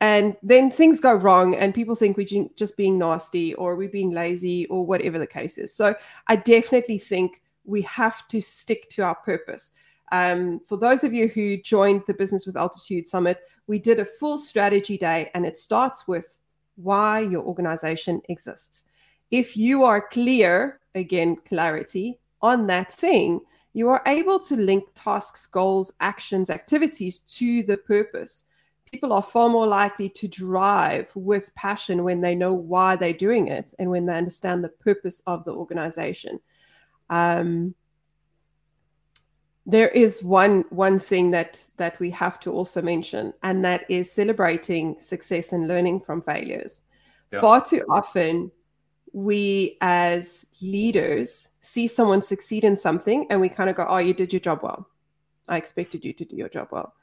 And 0.00 0.36
then 0.42 0.70
things 0.70 0.98
go 0.98 1.12
wrong, 1.12 1.54
and 1.54 1.74
people 1.74 1.94
think 1.94 2.16
we're 2.16 2.48
just 2.56 2.76
being 2.76 2.98
nasty 2.98 3.52
or 3.54 3.76
we're 3.76 3.88
being 3.90 4.12
lazy 4.12 4.66
or 4.66 4.86
whatever 4.86 5.18
the 5.18 5.26
case 5.26 5.58
is. 5.58 5.74
So 5.74 5.94
I 6.26 6.36
definitely 6.36 6.98
think 6.98 7.42
we 7.64 7.82
have 7.82 8.26
to 8.28 8.40
stick 8.40 8.88
to 8.90 9.02
our 9.02 9.14
purpose. 9.14 9.72
Um, 10.10 10.60
for 10.66 10.78
those 10.78 11.04
of 11.04 11.12
you 11.12 11.28
who 11.28 11.58
joined 11.58 12.02
the 12.06 12.14
Business 12.14 12.46
with 12.46 12.56
Altitude 12.56 13.06
Summit, 13.06 13.40
we 13.66 13.78
did 13.78 14.00
a 14.00 14.04
full 14.04 14.38
strategy 14.38 14.96
day, 14.96 15.30
and 15.34 15.44
it 15.44 15.58
starts 15.58 16.08
with 16.08 16.38
why 16.76 17.20
your 17.20 17.42
organization 17.42 18.22
exists. 18.30 18.84
If 19.30 19.56
you 19.56 19.84
are 19.84 20.08
clear, 20.08 20.80
again, 20.94 21.36
clarity 21.44 22.18
on 22.40 22.66
that 22.68 22.90
thing, 22.90 23.40
you 23.74 23.88
are 23.90 24.02
able 24.06 24.40
to 24.40 24.56
link 24.56 24.84
tasks, 24.94 25.46
goals, 25.46 25.92
actions, 26.00 26.50
activities 26.50 27.20
to 27.20 27.62
the 27.62 27.76
purpose. 27.76 28.44
People 28.92 29.12
are 29.12 29.22
far 29.22 29.48
more 29.48 29.66
likely 29.66 30.08
to 30.08 30.26
drive 30.26 31.10
with 31.14 31.54
passion 31.54 32.02
when 32.02 32.20
they 32.20 32.34
know 32.34 32.52
why 32.52 32.96
they're 32.96 33.12
doing 33.12 33.48
it 33.48 33.72
and 33.78 33.88
when 33.90 34.06
they 34.06 34.16
understand 34.16 34.64
the 34.64 34.68
purpose 34.68 35.22
of 35.26 35.44
the 35.44 35.52
organization. 35.52 36.40
Um, 37.08 37.74
there 39.66 39.88
is 39.88 40.24
one 40.24 40.64
one 40.70 40.98
thing 40.98 41.30
that 41.30 41.62
that 41.76 41.98
we 42.00 42.10
have 42.10 42.40
to 42.40 42.52
also 42.52 42.82
mention 42.82 43.32
and 43.42 43.64
that 43.64 43.84
is 43.88 44.10
celebrating 44.10 44.98
success 44.98 45.52
and 45.52 45.68
learning 45.68 46.00
from 46.00 46.20
failures 46.20 46.82
yeah. 47.32 47.40
far 47.40 47.62
too 47.64 47.84
often 47.88 48.50
we 49.12 49.76
as 49.80 50.46
leaders 50.62 51.50
see 51.60 51.86
someone 51.86 52.22
succeed 52.22 52.64
in 52.64 52.76
something 52.76 53.26
and 53.30 53.40
we 53.40 53.48
kind 53.48 53.68
of 53.68 53.76
go 53.76 53.84
oh 53.88 53.98
you 53.98 54.14
did 54.14 54.32
your 54.32 54.40
job 54.40 54.60
well 54.62 54.88
i 55.48 55.56
expected 55.56 56.04
you 56.04 56.12
to 56.12 56.24
do 56.24 56.36
your 56.36 56.48
job 56.48 56.68
well 56.70 56.94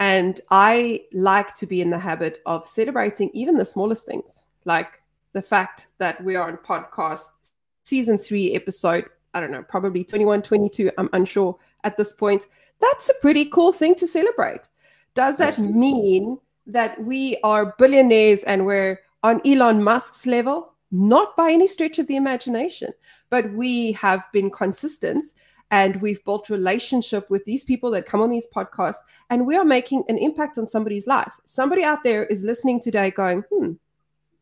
and 0.00 0.40
i 0.50 1.02
like 1.12 1.54
to 1.54 1.66
be 1.66 1.80
in 1.80 1.90
the 1.90 1.98
habit 1.98 2.40
of 2.46 2.66
celebrating 2.66 3.30
even 3.32 3.56
the 3.56 3.64
smallest 3.64 4.06
things 4.06 4.44
like 4.64 5.02
the 5.32 5.42
fact 5.42 5.88
that 5.98 6.22
we 6.24 6.36
are 6.36 6.48
on 6.48 6.56
podcast 6.58 7.52
season 7.82 8.18
3 8.18 8.54
episode 8.54 9.04
i 9.34 9.40
don't 9.40 9.50
know 9.50 9.62
probably 9.62 10.02
21 10.04 10.42
22 10.42 10.90
i'm 10.98 11.08
unsure 11.12 11.56
at 11.84 11.96
this 11.96 12.12
point, 12.12 12.46
that's 12.80 13.08
a 13.08 13.14
pretty 13.20 13.44
cool 13.44 13.70
thing 13.70 13.94
to 13.96 14.06
celebrate. 14.06 14.68
Does 15.14 15.36
that 15.38 15.58
mean 15.58 16.38
that 16.66 17.00
we 17.00 17.36
are 17.44 17.74
billionaires 17.78 18.42
and 18.44 18.66
we're 18.66 19.00
on 19.22 19.40
Elon 19.46 19.82
Musk's 19.82 20.26
level? 20.26 20.72
Not 20.90 21.36
by 21.36 21.50
any 21.52 21.68
stretch 21.68 21.98
of 21.98 22.06
the 22.06 22.16
imagination, 22.16 22.92
but 23.30 23.52
we 23.52 23.92
have 23.92 24.26
been 24.32 24.50
consistent 24.50 25.26
and 25.70 26.00
we've 26.00 26.24
built 26.24 26.50
relationship 26.50 27.28
with 27.30 27.44
these 27.44 27.64
people 27.64 27.90
that 27.90 28.06
come 28.06 28.20
on 28.20 28.30
these 28.30 28.48
podcasts 28.54 28.98
and 29.30 29.46
we 29.46 29.56
are 29.56 29.64
making 29.64 30.04
an 30.08 30.18
impact 30.18 30.58
on 30.58 30.66
somebody's 30.66 31.06
life. 31.06 31.32
Somebody 31.46 31.82
out 31.82 32.04
there 32.04 32.24
is 32.24 32.44
listening 32.44 32.80
today 32.80 33.10
going, 33.10 33.42
hmm, 33.50 33.72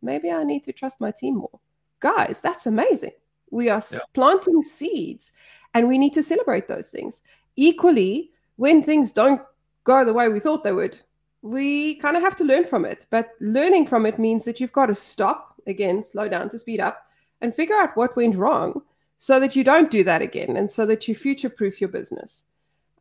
maybe 0.03 0.31
I 0.31 0.45
need 0.45 0.65
to 0.65 0.73
trust 0.73 1.01
my 1.01 1.11
team 1.11 1.37
more. 1.37 1.61
Guys, 2.01 2.41
that's 2.41 2.67
amazing. 2.67 3.13
We 3.51 3.71
are 3.71 3.83
yeah. 3.93 4.01
planting 4.15 4.63
seeds 4.63 5.33
and 5.75 5.89
we 5.89 5.99
need 5.99 6.13
to 6.15 6.23
celebrate 6.23 6.69
those 6.69 6.89
things. 6.89 7.21
Equally, 7.57 8.33
when 8.57 8.83
things 8.83 9.13
don't 9.13 9.43
go 9.85 10.05
the 10.05 10.13
way 10.13 10.29
we 10.29 10.41
thought 10.41 10.65
they 10.65 10.73
would, 10.73 10.99
we 11.43 11.97
kind 11.97 12.17
of 12.17 12.23
have 12.23 12.37
to 12.37 12.45
learn 12.45 12.65
from 12.65 12.85
it. 12.85 13.07
But 13.11 13.31
learning 13.41 13.87
from 13.87 14.07
it 14.07 14.19
means 14.19 14.45
that 14.45 14.61
you've 14.61 14.73
got 14.73 14.87
to 14.87 14.95
stop, 14.95 15.61
again, 15.67 16.03
slow 16.03 16.29
down 16.29 16.49
to 16.51 16.59
speed 16.59 16.81
up, 16.81 17.07
and 17.41 17.55
figure 17.55 17.75
out 17.75 17.97
what 17.97 18.17
went 18.17 18.37
wrong 18.37 18.83
so 19.23 19.39
that 19.39 19.55
you 19.55 19.63
don't 19.63 19.89
do 19.89 20.03
that 20.03 20.21
again 20.21 20.57
and 20.57 20.69
so 20.69 20.85
that 20.85 21.07
you 21.07 21.15
future 21.15 21.49
proof 21.49 21.81
your 21.81 21.89
business. 21.89 22.43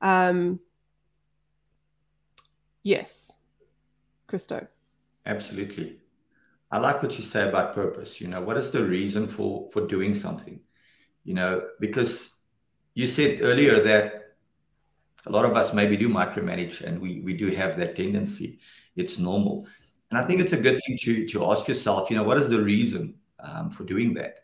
Um, 0.01 0.59
yes, 2.83 3.35
Christo. 4.27 4.67
Absolutely. 5.25 5.97
I 6.69 6.77
like 6.77 7.01
what 7.01 7.17
you 7.17 7.23
say 7.23 7.49
about 7.49 7.73
purpose. 7.73 8.21
You 8.21 8.27
know, 8.27 8.39
what 8.39 8.55
is 8.55 8.69
the 8.69 8.85
reason 8.85 9.25
for 9.25 9.67
for 9.69 9.87
doing 9.87 10.13
something? 10.13 10.59
You 11.23 11.33
know, 11.33 11.63
because 11.79 12.37
you 12.93 13.07
said 13.07 13.39
earlier 13.41 13.81
that 13.81 14.35
a 15.25 15.31
lot 15.31 15.45
of 15.45 15.55
us 15.55 15.73
maybe 15.73 15.97
do 15.97 16.07
micromanage 16.07 16.81
and 16.81 17.01
we, 17.01 17.21
we 17.21 17.33
do 17.33 17.47
have 17.47 17.79
that 17.79 17.95
tendency. 17.95 18.59
It's 18.95 19.17
normal. 19.17 19.65
And 20.11 20.19
I 20.19 20.27
think 20.27 20.39
it's 20.39 20.53
a 20.53 20.61
good 20.61 20.79
thing 20.85 20.99
to, 21.01 21.27
to 21.29 21.51
ask 21.51 21.67
yourself, 21.67 22.11
you 22.11 22.15
know, 22.15 22.23
what 22.23 22.37
is 22.37 22.47
the 22.47 22.61
reason 22.61 23.15
um, 23.39 23.71
for 23.71 23.85
doing 23.85 24.13
that? 24.13 24.41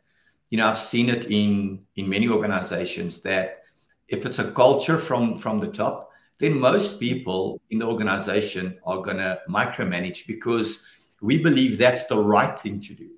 You 0.49 0.57
know, 0.57 0.67
I've 0.67 0.77
seen 0.77 1.09
it 1.09 1.25
in, 1.25 1.85
in 1.95 2.09
many 2.09 2.27
organizations 2.29 3.21
that 3.23 3.63
if 4.07 4.25
it's 4.25 4.39
a 4.39 4.51
culture 4.51 4.97
from, 4.97 5.35
from 5.35 5.59
the 5.59 5.67
top, 5.67 6.11
then 6.39 6.59
most 6.59 6.99
people 6.99 7.61
in 7.69 7.79
the 7.79 7.85
organization 7.85 8.77
are 8.85 9.01
going 9.01 9.17
to 9.17 9.39
micromanage 9.49 10.27
because 10.27 10.83
we 11.21 11.37
believe 11.37 11.77
that's 11.77 12.05
the 12.05 12.17
right 12.17 12.57
thing 12.57 12.79
to 12.79 12.93
do 12.93 13.09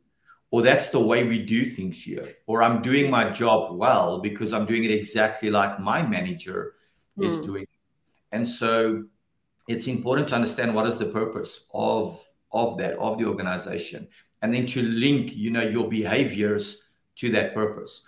or 0.52 0.62
that's 0.62 0.90
the 0.90 1.00
way 1.00 1.24
we 1.24 1.44
do 1.44 1.66
things 1.66 2.02
here 2.02 2.28
or 2.48 2.64
i'm 2.64 2.82
doing 2.82 3.10
my 3.10 3.30
job 3.30 3.76
well 3.76 4.20
because 4.20 4.54
i'm 4.54 4.66
doing 4.66 4.84
it 4.84 4.92
exactly 4.92 5.50
like 5.50 5.80
my 5.80 6.02
manager 6.02 6.76
mm. 7.18 7.26
is 7.26 7.38
hmm. 7.38 7.46
doing 7.46 7.68
and 8.32 8.48
so 8.48 9.04
it's 9.68 9.88
important 9.88 10.28
to 10.28 10.36
understand 10.36 10.74
what 10.74 10.88
is 10.88 10.98
the 10.98 11.06
purpose 11.06 11.66
of 11.74 12.24
of 12.52 12.78
that 12.78 12.98
of 12.98 13.18
the 13.18 13.26
organization 13.26 14.08
and 14.42 14.54
then 14.54 14.66
to 14.66 14.82
link 14.82 15.36
you 15.36 15.52
know 15.52 15.62
your 15.62 15.88
behaviors 15.90 16.88
to 17.20 17.30
that 17.30 17.54
purpose 17.54 18.06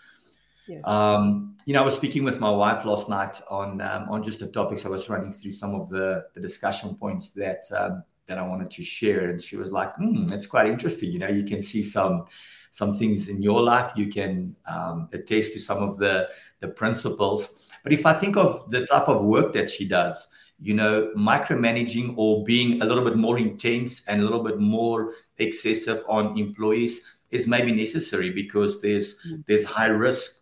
yes. 0.67 0.81
um, 0.85 1.55
you 1.65 1.73
know 1.73 1.81
i 1.81 1.85
was 1.85 1.95
speaking 1.95 2.23
with 2.23 2.39
my 2.39 2.51
wife 2.51 2.85
last 2.85 3.09
night 3.09 3.39
on 3.49 3.81
um, 3.81 4.07
on 4.09 4.23
just 4.23 4.39
the 4.39 4.47
topics 4.47 4.85
i 4.85 4.89
was 4.89 5.09
running 5.09 5.31
through 5.31 5.51
some 5.51 5.75
of 5.75 5.89
the 5.89 6.23
the 6.33 6.41
discussion 6.41 6.95
points 6.95 7.31
that 7.31 7.63
um, 7.77 8.03
that 8.31 8.39
I 8.39 8.47
wanted 8.47 8.71
to 8.71 8.83
share. 8.83 9.29
And 9.29 9.41
she 9.41 9.57
was 9.57 9.71
like, 9.71 9.93
hmm, 9.95 10.25
that's 10.25 10.47
quite 10.47 10.67
interesting. 10.67 11.11
You 11.11 11.19
know, 11.19 11.27
you 11.27 11.43
can 11.43 11.61
see 11.61 11.83
some 11.83 12.25
some 12.71 12.97
things 12.97 13.27
in 13.27 13.41
your 13.41 13.61
life. 13.61 13.91
You 13.95 14.07
can 14.07 14.55
um, 14.65 15.09
attest 15.11 15.53
to 15.53 15.59
some 15.59 15.83
of 15.83 15.97
the 15.97 16.29
the 16.59 16.69
principles. 16.69 17.69
But 17.83 17.93
if 17.93 18.05
I 18.05 18.13
think 18.13 18.37
of 18.37 18.69
the 18.71 18.85
type 18.85 19.07
of 19.07 19.25
work 19.25 19.53
that 19.53 19.69
she 19.69 19.87
does, 19.87 20.29
you 20.59 20.73
know, 20.73 21.11
micromanaging 21.17 22.13
or 22.17 22.43
being 22.43 22.81
a 22.81 22.85
little 22.85 23.03
bit 23.03 23.17
more 23.17 23.37
intense 23.37 24.05
and 24.07 24.21
a 24.21 24.23
little 24.23 24.43
bit 24.43 24.59
more 24.59 25.15
excessive 25.37 26.03
on 26.07 26.37
employees 26.37 27.03
is 27.31 27.47
maybe 27.47 27.71
necessary 27.71 28.29
because 28.29 28.81
there's 28.81 29.19
mm. 29.19 29.45
there's 29.45 29.63
high 29.63 29.87
risk 29.87 30.39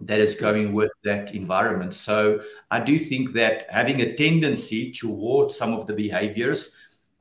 that 0.00 0.20
is 0.20 0.34
going 0.34 0.74
with 0.74 0.90
that 1.04 1.34
environment. 1.34 1.94
So 1.94 2.40
I 2.70 2.80
do 2.80 2.98
think 2.98 3.32
that 3.32 3.66
having 3.70 4.02
a 4.02 4.14
tendency 4.14 4.92
towards 4.92 5.56
some 5.56 5.72
of 5.72 5.86
the 5.86 5.94
behaviors 5.94 6.72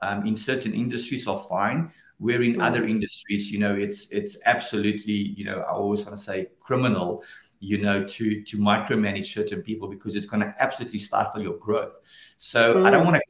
um, 0.01 0.25
in 0.25 0.35
certain 0.35 0.73
industries 0.73 1.27
are 1.27 1.37
fine 1.37 1.91
where 2.17 2.41
in 2.41 2.61
other 2.61 2.81
mm. 2.81 2.89
industries 2.89 3.51
you 3.51 3.59
know 3.59 3.75
it's 3.75 4.09
it's 4.09 4.37
absolutely 4.45 5.13
you 5.13 5.43
know 5.43 5.59
i 5.61 5.71
always 5.71 6.05
want 6.05 6.17
to 6.17 6.23
say 6.23 6.47
criminal 6.61 7.23
you 7.59 7.77
know 7.77 8.03
to 8.05 8.41
to 8.43 8.57
micromanage 8.57 9.33
certain 9.33 9.61
people 9.61 9.89
because 9.89 10.15
it's 10.15 10.25
going 10.25 10.41
to 10.41 10.53
absolutely 10.59 10.99
stifle 10.99 11.41
your 11.41 11.57
growth 11.57 11.95
so 12.37 12.75
mm. 12.75 12.85
i 12.85 12.89
don't 12.89 13.03
mm. 13.03 13.07
want 13.07 13.15
to 13.17 13.21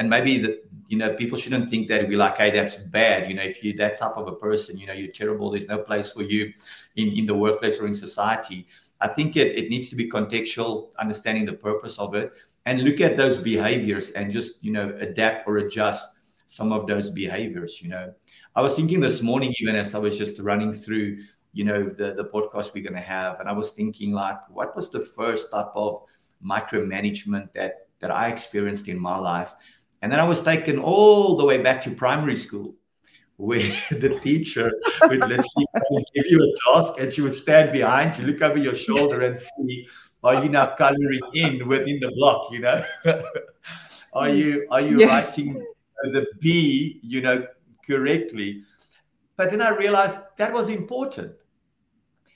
and 0.00 0.08
maybe 0.08 0.56
you 0.88 0.96
know 0.96 1.12
people 1.14 1.36
shouldn't 1.38 1.68
think 1.68 1.86
that 1.86 2.08
we 2.08 2.16
like 2.16 2.38
hey 2.38 2.50
that's 2.50 2.74
bad. 2.74 3.28
You 3.28 3.36
know 3.36 3.42
if 3.42 3.62
you're 3.62 3.76
that 3.76 3.98
type 3.98 4.16
of 4.16 4.26
a 4.26 4.34
person 4.34 4.78
you 4.78 4.86
know 4.86 4.94
you're 4.94 5.12
terrible 5.12 5.50
there's 5.50 5.68
no 5.68 5.78
place 5.78 6.12
for 6.12 6.22
you 6.22 6.52
in 6.96 7.08
in 7.18 7.26
the 7.26 7.34
workplace 7.34 7.78
or 7.78 7.86
in 7.86 7.94
society. 7.94 8.66
I 9.02 9.08
think 9.08 9.36
it, 9.36 9.56
it 9.58 9.68
needs 9.70 9.88
to 9.90 9.96
be 9.96 10.10
contextual 10.10 10.88
understanding 10.98 11.44
the 11.44 11.52
purpose 11.52 11.98
of 11.98 12.14
it 12.14 12.32
and 12.66 12.82
look 12.82 13.00
at 13.00 13.16
those 13.16 13.36
behaviors 13.38 14.10
and 14.12 14.32
just 14.32 14.64
you 14.64 14.72
know 14.72 14.96
adapt 15.00 15.46
or 15.46 15.58
adjust 15.58 16.08
some 16.46 16.72
of 16.72 16.86
those 16.86 17.10
behaviors 17.10 17.82
you 17.82 17.90
know. 17.90 18.12
I 18.56 18.62
was 18.62 18.74
thinking 18.74 19.00
this 19.00 19.22
morning 19.22 19.54
even 19.60 19.76
as 19.76 19.94
i 19.94 19.98
was 19.98 20.18
just 20.18 20.40
running 20.40 20.72
through 20.72 21.18
you 21.52 21.64
know 21.64 21.80
the 22.00 22.14
the 22.20 22.24
podcast 22.34 22.74
we're 22.74 22.88
going 22.88 23.00
to 23.04 23.10
have 23.16 23.38
and 23.38 23.48
i 23.48 23.52
was 23.52 23.70
thinking 23.70 24.10
like 24.12 24.40
what 24.50 24.74
was 24.74 24.90
the 24.90 25.04
first 25.18 25.52
type 25.52 25.72
of 25.74 26.02
micromanagement 26.54 27.52
that 27.54 27.86
that 28.00 28.10
i 28.10 28.28
experienced 28.28 28.88
in 28.88 28.98
my 28.98 29.16
life 29.16 29.54
and 30.02 30.12
then 30.12 30.20
i 30.20 30.24
was 30.24 30.42
taken 30.42 30.78
all 30.78 31.36
the 31.36 31.44
way 31.44 31.58
back 31.58 31.80
to 31.82 31.90
primary 31.90 32.36
school 32.36 32.74
where 33.40 33.72
the 33.90 34.20
teacher 34.20 34.70
would 35.02 35.20
literally 35.20 36.04
give 36.14 36.26
you 36.26 36.38
a 36.42 36.72
task 36.72 36.94
and 37.00 37.12
she 37.12 37.22
would 37.22 37.34
stand 37.34 37.72
behind 37.72 38.16
you, 38.18 38.26
look 38.26 38.42
over 38.42 38.58
your 38.58 38.74
shoulder 38.74 39.22
and 39.22 39.38
see, 39.38 39.88
are 40.22 40.42
you 40.42 40.50
now 40.50 40.74
coloring 40.76 41.20
in 41.32 41.66
within 41.66 41.98
the 42.00 42.10
block, 42.12 42.52
you 42.52 42.60
know? 42.60 42.84
are 44.12 44.28
you 44.28 44.66
are 44.70 44.82
you 44.82 44.98
yes. 44.98 45.38
writing 45.38 45.54
the 46.12 46.26
B, 46.40 47.00
you 47.02 47.22
know, 47.22 47.46
correctly? 47.86 48.62
But 49.36 49.50
then 49.50 49.62
I 49.62 49.70
realized 49.70 50.18
that 50.36 50.52
was 50.52 50.68
important 50.68 51.32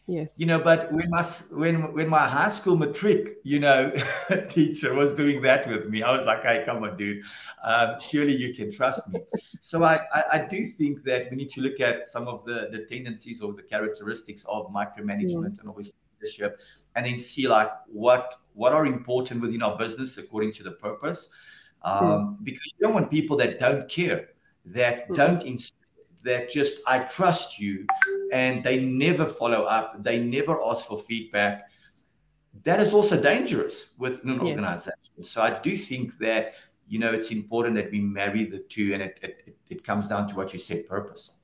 Yes. 0.07 0.39
You 0.39 0.45
know, 0.45 0.59
but 0.59 0.93
when 0.93 1.09
my 1.09 1.23
when 1.51 1.95
when 1.95 2.09
my 2.09 2.29
high 2.29 2.49
school 2.49 2.77
matric, 2.77 3.39
you 3.43 3.59
know, 3.59 3.91
teacher 4.49 4.93
was 4.93 5.15
doing 5.15 5.41
that 5.43 5.67
with 5.67 5.89
me, 5.89 6.03
I 6.03 6.15
was 6.15 6.27
like, 6.27 6.43
"Hey, 6.43 6.63
come 6.67 6.85
on, 6.85 6.99
dude. 6.99 7.25
Um, 7.65 7.99
surely 7.99 8.37
you 8.37 8.53
can 8.53 8.71
trust 8.71 9.09
me." 9.09 9.21
so 9.61 9.83
I, 9.83 10.01
I, 10.15 10.25
I 10.33 10.39
do 10.39 10.63
think 10.67 11.05
that 11.05 11.31
we 11.31 11.39
need 11.39 11.49
to 11.51 11.63
look 11.63 11.81
at 11.81 12.11
some 12.11 12.29
of 12.29 12.45
the 12.45 12.69
the 12.71 12.85
tendencies 12.85 13.41
or 13.41 13.55
the 13.55 13.63
characteristics 13.63 14.45
of 14.47 14.71
micromanagement 14.71 15.59
and 15.61 15.69
always 15.69 15.95
leadership, 16.21 16.61
and 16.97 17.07
then 17.07 17.19
see 17.19 17.49
like 17.49 17.73
what 17.87 18.35
what 18.53 18.75
are 18.75 18.85
important 18.85 19.41
within 19.41 19.63
our 19.63 19.79
business 19.79 20.19
according 20.19 20.53
to 20.53 20.63
the 20.63 20.73
purpose, 20.73 21.31
um, 21.81 22.39
because 22.43 22.67
you 22.67 22.87
don't 22.87 22.93
want 22.93 23.11
people 23.11 23.39
that 23.39 23.59
don't 23.59 23.89
care, 23.89 24.29
that 24.67 25.09
don't 25.15 25.43
inspire 25.45 25.84
that 26.25 26.51
just 26.51 26.81
I 26.87 27.01
trust 27.01 27.59
you 27.59 27.87
and 28.33 28.65
they 28.65 28.81
never 28.81 29.27
follow 29.27 29.63
up, 29.65 30.03
they 30.03 30.19
never 30.19 30.61
ask 30.65 30.87
for 30.87 30.99
feedback. 30.99 31.69
That 32.63 32.81
is 32.81 32.93
also 32.93 33.21
dangerous 33.21 33.91
within 33.99 34.31
an 34.31 34.37
yeah. 34.37 34.53
organization. 34.53 35.23
So 35.23 35.43
I 35.43 35.61
do 35.61 35.77
think 35.77 36.19
that 36.19 36.55
you 36.89 36.99
know 36.99 37.13
it's 37.13 37.31
important 37.31 37.77
that 37.77 37.91
we 37.91 38.01
marry 38.01 38.45
the 38.45 38.59
two 38.59 38.93
and 38.95 39.03
it, 39.03 39.19
it, 39.23 39.57
it 39.69 39.85
comes 39.85 40.09
down 40.09 40.29
to 40.29 40.37
what 40.37 40.53
you 40.53 40.59
said 40.59 40.87
purpose. 40.87 41.39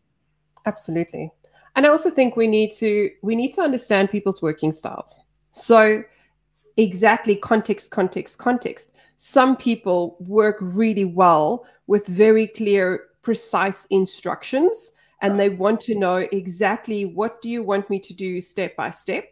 Absolutely. 0.67 1.31
And 1.77 1.87
I 1.87 1.91
also 1.91 2.11
think 2.11 2.37
we 2.37 2.47
need 2.47 2.73
to 2.75 3.11
we 3.23 3.37
need 3.37 3.53
to 3.55 3.61
understand 3.61 4.11
people's 4.11 4.43
working 4.43 4.73
styles. 4.73 5.19
So 5.51 6.03
exactly 6.77 7.37
context, 7.37 7.91
context, 7.91 8.39
context. 8.39 8.91
Some 9.19 9.57
people 9.57 10.17
work 10.21 10.57
really 10.61 11.05
well 11.05 11.67
with 11.87 12.07
very 12.07 12.47
clear 12.47 13.10
precise 13.23 13.87
instructions 13.87 14.93
and 15.23 15.39
they 15.39 15.51
want 15.51 15.81
to 15.81 15.95
know 15.95 16.29
exactly 16.33 17.05
what 17.05 17.43
do 17.43 17.51
you 17.51 17.63
want 17.63 17.91
me 17.91 17.99
to 18.01 18.15
do 18.15 18.41
step 18.41 18.75
by 18.77 18.91
step. 18.91 19.25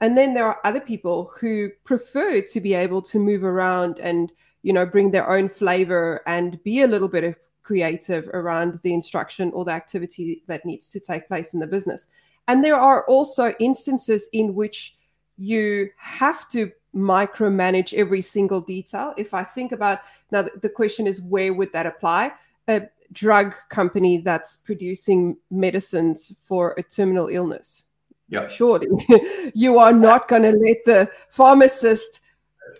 And 0.00 0.16
then 0.16 0.34
there 0.34 0.44
are 0.44 0.60
other 0.64 0.80
people 0.80 1.32
who 1.40 1.70
prefer 1.84 2.42
to 2.42 2.60
be 2.60 2.74
able 2.74 3.00
to 3.02 3.18
move 3.18 3.44
around 3.44 3.98
and 3.98 4.32
you 4.62 4.72
know 4.72 4.84
bring 4.84 5.10
their 5.10 5.30
own 5.30 5.48
flavor 5.48 6.22
and 6.26 6.62
be 6.64 6.82
a 6.82 6.86
little 6.86 7.08
bit 7.08 7.24
of 7.24 7.36
creative 7.62 8.28
around 8.28 8.78
the 8.82 8.92
instruction 8.92 9.50
or 9.52 9.64
the 9.64 9.72
activity 9.72 10.42
that 10.46 10.64
needs 10.64 10.88
to 10.90 11.00
take 11.00 11.28
place 11.28 11.54
in 11.54 11.60
the 11.60 11.66
business. 11.66 12.08
And 12.48 12.62
there 12.62 12.78
are 12.78 13.04
also 13.06 13.54
instances 13.58 14.28
in 14.32 14.54
which 14.54 14.96
you 15.36 15.90
have 15.96 16.48
to 16.50 16.70
micromanage 16.94 17.92
every 17.94 18.22
single 18.22 18.60
detail. 18.60 19.12
If 19.16 19.34
i 19.34 19.44
think 19.44 19.72
about 19.72 20.00
now 20.30 20.42
the 20.62 20.68
question 20.68 21.06
is 21.06 21.20
where 21.22 21.52
would 21.52 21.72
that 21.72 21.86
apply? 21.86 22.32
Uh, 22.68 22.80
drug 23.12 23.54
company 23.68 24.18
that's 24.18 24.58
producing 24.58 25.36
medicines 25.50 26.32
for 26.44 26.74
a 26.78 26.82
terminal 26.82 27.28
illness. 27.28 27.84
Yeah. 28.28 28.48
Surely 28.48 28.88
you 29.54 29.78
are 29.78 29.92
not 29.92 30.28
going 30.28 30.42
to 30.42 30.50
let 30.52 30.78
the 30.84 31.10
pharmacist 31.30 32.20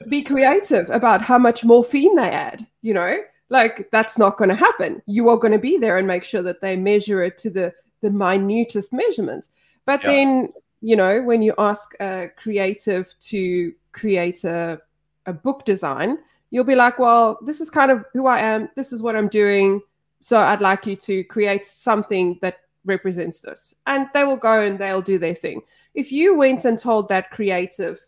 be 0.09 0.23
creative 0.23 0.91
about 0.91 1.23
how 1.23 1.39
much 1.39 1.65
morphine 1.65 2.17
they 2.17 2.31
add, 2.31 2.67
you 2.83 2.93
know? 2.93 3.19
Like 3.49 3.89
that's 3.93 4.19
not 4.19 4.39
going 4.39 4.49
to 4.51 4.57
happen. 4.57 5.01
You 5.07 5.29
are 5.29 5.37
going 5.37 5.53
to 5.53 5.59
be 5.59 5.79
there 5.79 5.99
and 5.99 6.07
make 6.07 6.25
sure 6.25 6.43
that 6.43 6.61
they 6.61 6.77
measure 6.77 7.23
it 7.23 7.39
to 7.39 7.51
the 7.51 7.73
the 8.03 8.11
minutest 8.11 8.93
measurement. 8.93 9.49
But 9.85 10.03
yeah. 10.03 10.11
then, 10.11 10.53
you 10.81 10.97
know, 10.97 11.23
when 11.23 11.43
you 11.43 11.55
ask 11.59 11.95
a 12.01 12.29
creative 12.37 13.15
to 13.21 13.73
create 13.93 14.45
a, 14.45 14.81
a 15.27 15.33
book 15.33 15.65
design, 15.65 16.19
you'll 16.51 16.65
be 16.65 16.75
like, 16.75 16.99
well, 16.99 17.39
this 17.43 17.61
is 17.61 17.71
kind 17.71 17.91
of 17.91 18.05
who 18.13 18.27
I 18.27 18.41
am. 18.41 18.69
This 18.77 18.93
is 18.93 19.03
what 19.03 19.17
I'm 19.17 19.29
doing 19.29 19.81
so 20.27 20.41
I'd 20.41 20.61
like 20.61 20.87
you 20.87 20.97
to 20.97 21.23
create 21.23 21.65
something 21.65 22.37
that 22.43 22.63
represents 22.85 23.39
this. 23.39 23.77
And 23.87 24.09
they 24.13 24.25
will 24.25 24.37
go 24.37 24.61
and 24.61 24.77
they'll 24.77 25.01
do 25.01 25.19
their 25.19 25.37
thing. 25.37 25.63
If 25.95 26.11
you 26.11 26.35
went 26.35 26.65
and 26.65 26.77
told 26.77 27.09
that 27.09 27.31
creative, 27.31 28.01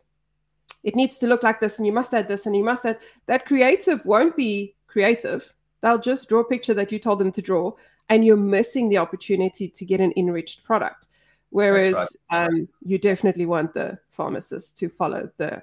it 0.82 0.96
needs 0.96 1.18
to 1.18 1.28
look 1.28 1.44
like 1.44 1.60
this 1.60 1.78
and 1.78 1.86
you 1.86 1.92
must 1.92 2.12
add 2.12 2.26
this 2.26 2.46
and 2.46 2.56
you 2.56 2.64
must 2.64 2.84
add, 2.84 2.98
that 3.26 3.46
creative 3.46 4.04
won't 4.04 4.34
be 4.34 4.74
creative. 4.88 5.54
They'll 5.80 6.00
just 6.00 6.28
draw 6.28 6.40
a 6.40 6.44
picture 6.44 6.74
that 6.74 6.90
you 6.90 6.98
told 6.98 7.20
them 7.20 7.30
to 7.30 7.40
draw 7.40 7.70
and 8.08 8.24
you're 8.24 8.36
missing 8.36 8.88
the 8.88 8.98
opportunity 8.98 9.68
to 9.68 9.84
get 9.84 10.00
an 10.00 10.12
enriched 10.16 10.64
product. 10.64 11.06
Whereas 11.50 11.94
right. 12.32 12.46
um, 12.46 12.68
you 12.84 12.98
definitely 12.98 13.46
want 13.46 13.74
the 13.74 13.96
pharmacist 14.10 14.76
to 14.78 14.88
follow 14.88 15.30
the 15.36 15.62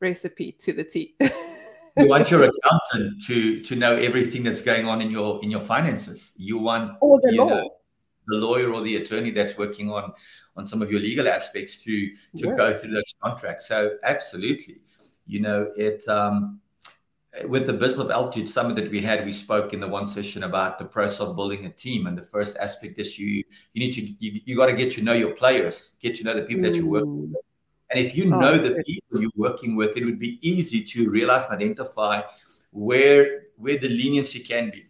recipe 0.00 0.50
to 0.50 0.72
the 0.72 0.82
T. 0.82 1.14
you 1.96 2.08
want 2.08 2.30
your 2.30 2.42
accountant 2.42 3.22
to 3.26 3.60
to 3.62 3.76
know 3.76 3.96
everything 3.96 4.42
that's 4.42 4.62
going 4.62 4.86
on 4.86 5.00
in 5.00 5.10
your 5.10 5.42
in 5.42 5.50
your 5.50 5.60
finances. 5.60 6.32
You 6.36 6.58
want 6.58 6.96
or 7.00 7.20
the, 7.22 7.32
law. 7.32 7.46
Know, 7.46 7.70
the 8.28 8.36
lawyer 8.36 8.72
or 8.72 8.82
the 8.82 8.96
attorney 8.96 9.30
that's 9.30 9.58
working 9.58 9.90
on 9.90 10.12
on 10.56 10.66
some 10.66 10.82
of 10.82 10.90
your 10.90 11.00
legal 11.00 11.28
aspects 11.28 11.82
to 11.84 12.08
to 12.36 12.48
yeah. 12.48 12.56
go 12.56 12.72
through 12.72 12.92
those 12.92 13.14
contracts. 13.22 13.68
So 13.68 13.96
absolutely, 14.04 14.80
you 15.26 15.40
know 15.40 15.70
it. 15.76 16.06
Um, 16.08 16.60
with 17.46 17.66
the 17.66 17.72
business 17.72 17.98
of 17.98 18.10
altitude 18.10 18.46
summit 18.46 18.76
that 18.76 18.90
we 18.90 19.00
had, 19.00 19.24
we 19.24 19.32
spoke 19.32 19.72
in 19.72 19.80
the 19.80 19.88
one 19.88 20.06
session 20.06 20.42
about 20.42 20.78
the 20.78 20.84
process 20.84 21.20
of 21.20 21.34
building 21.34 21.64
a 21.64 21.70
team. 21.70 22.06
And 22.06 22.16
the 22.16 22.22
first 22.22 22.58
aspect 22.58 22.98
is 22.98 23.18
you 23.18 23.42
you 23.72 23.86
need 23.86 23.92
to 23.92 24.02
you, 24.02 24.40
you 24.44 24.54
got 24.54 24.66
to 24.66 24.74
get 24.74 24.92
to 24.92 25.02
know 25.02 25.14
your 25.14 25.34
players, 25.34 25.94
get 26.00 26.14
to 26.16 26.24
know 26.24 26.34
the 26.34 26.42
people 26.42 26.62
mm. 26.62 26.70
that 26.70 26.76
you 26.76 26.86
work 26.86 27.04
with 27.06 27.34
and 27.92 28.04
if 28.04 28.16
you 28.16 28.32
oh, 28.34 28.38
know 28.38 28.58
the 28.58 28.82
people 28.84 29.20
you're 29.20 29.30
working 29.36 29.76
with, 29.76 29.96
it 29.96 30.04
would 30.04 30.18
be 30.18 30.38
easy 30.46 30.82
to 30.82 31.10
realize 31.10 31.44
and 31.44 31.54
identify 31.54 32.22
where 32.70 33.44
where 33.56 33.78
the 33.78 33.88
leniency 33.88 34.40
can 34.40 34.70
be 34.70 34.86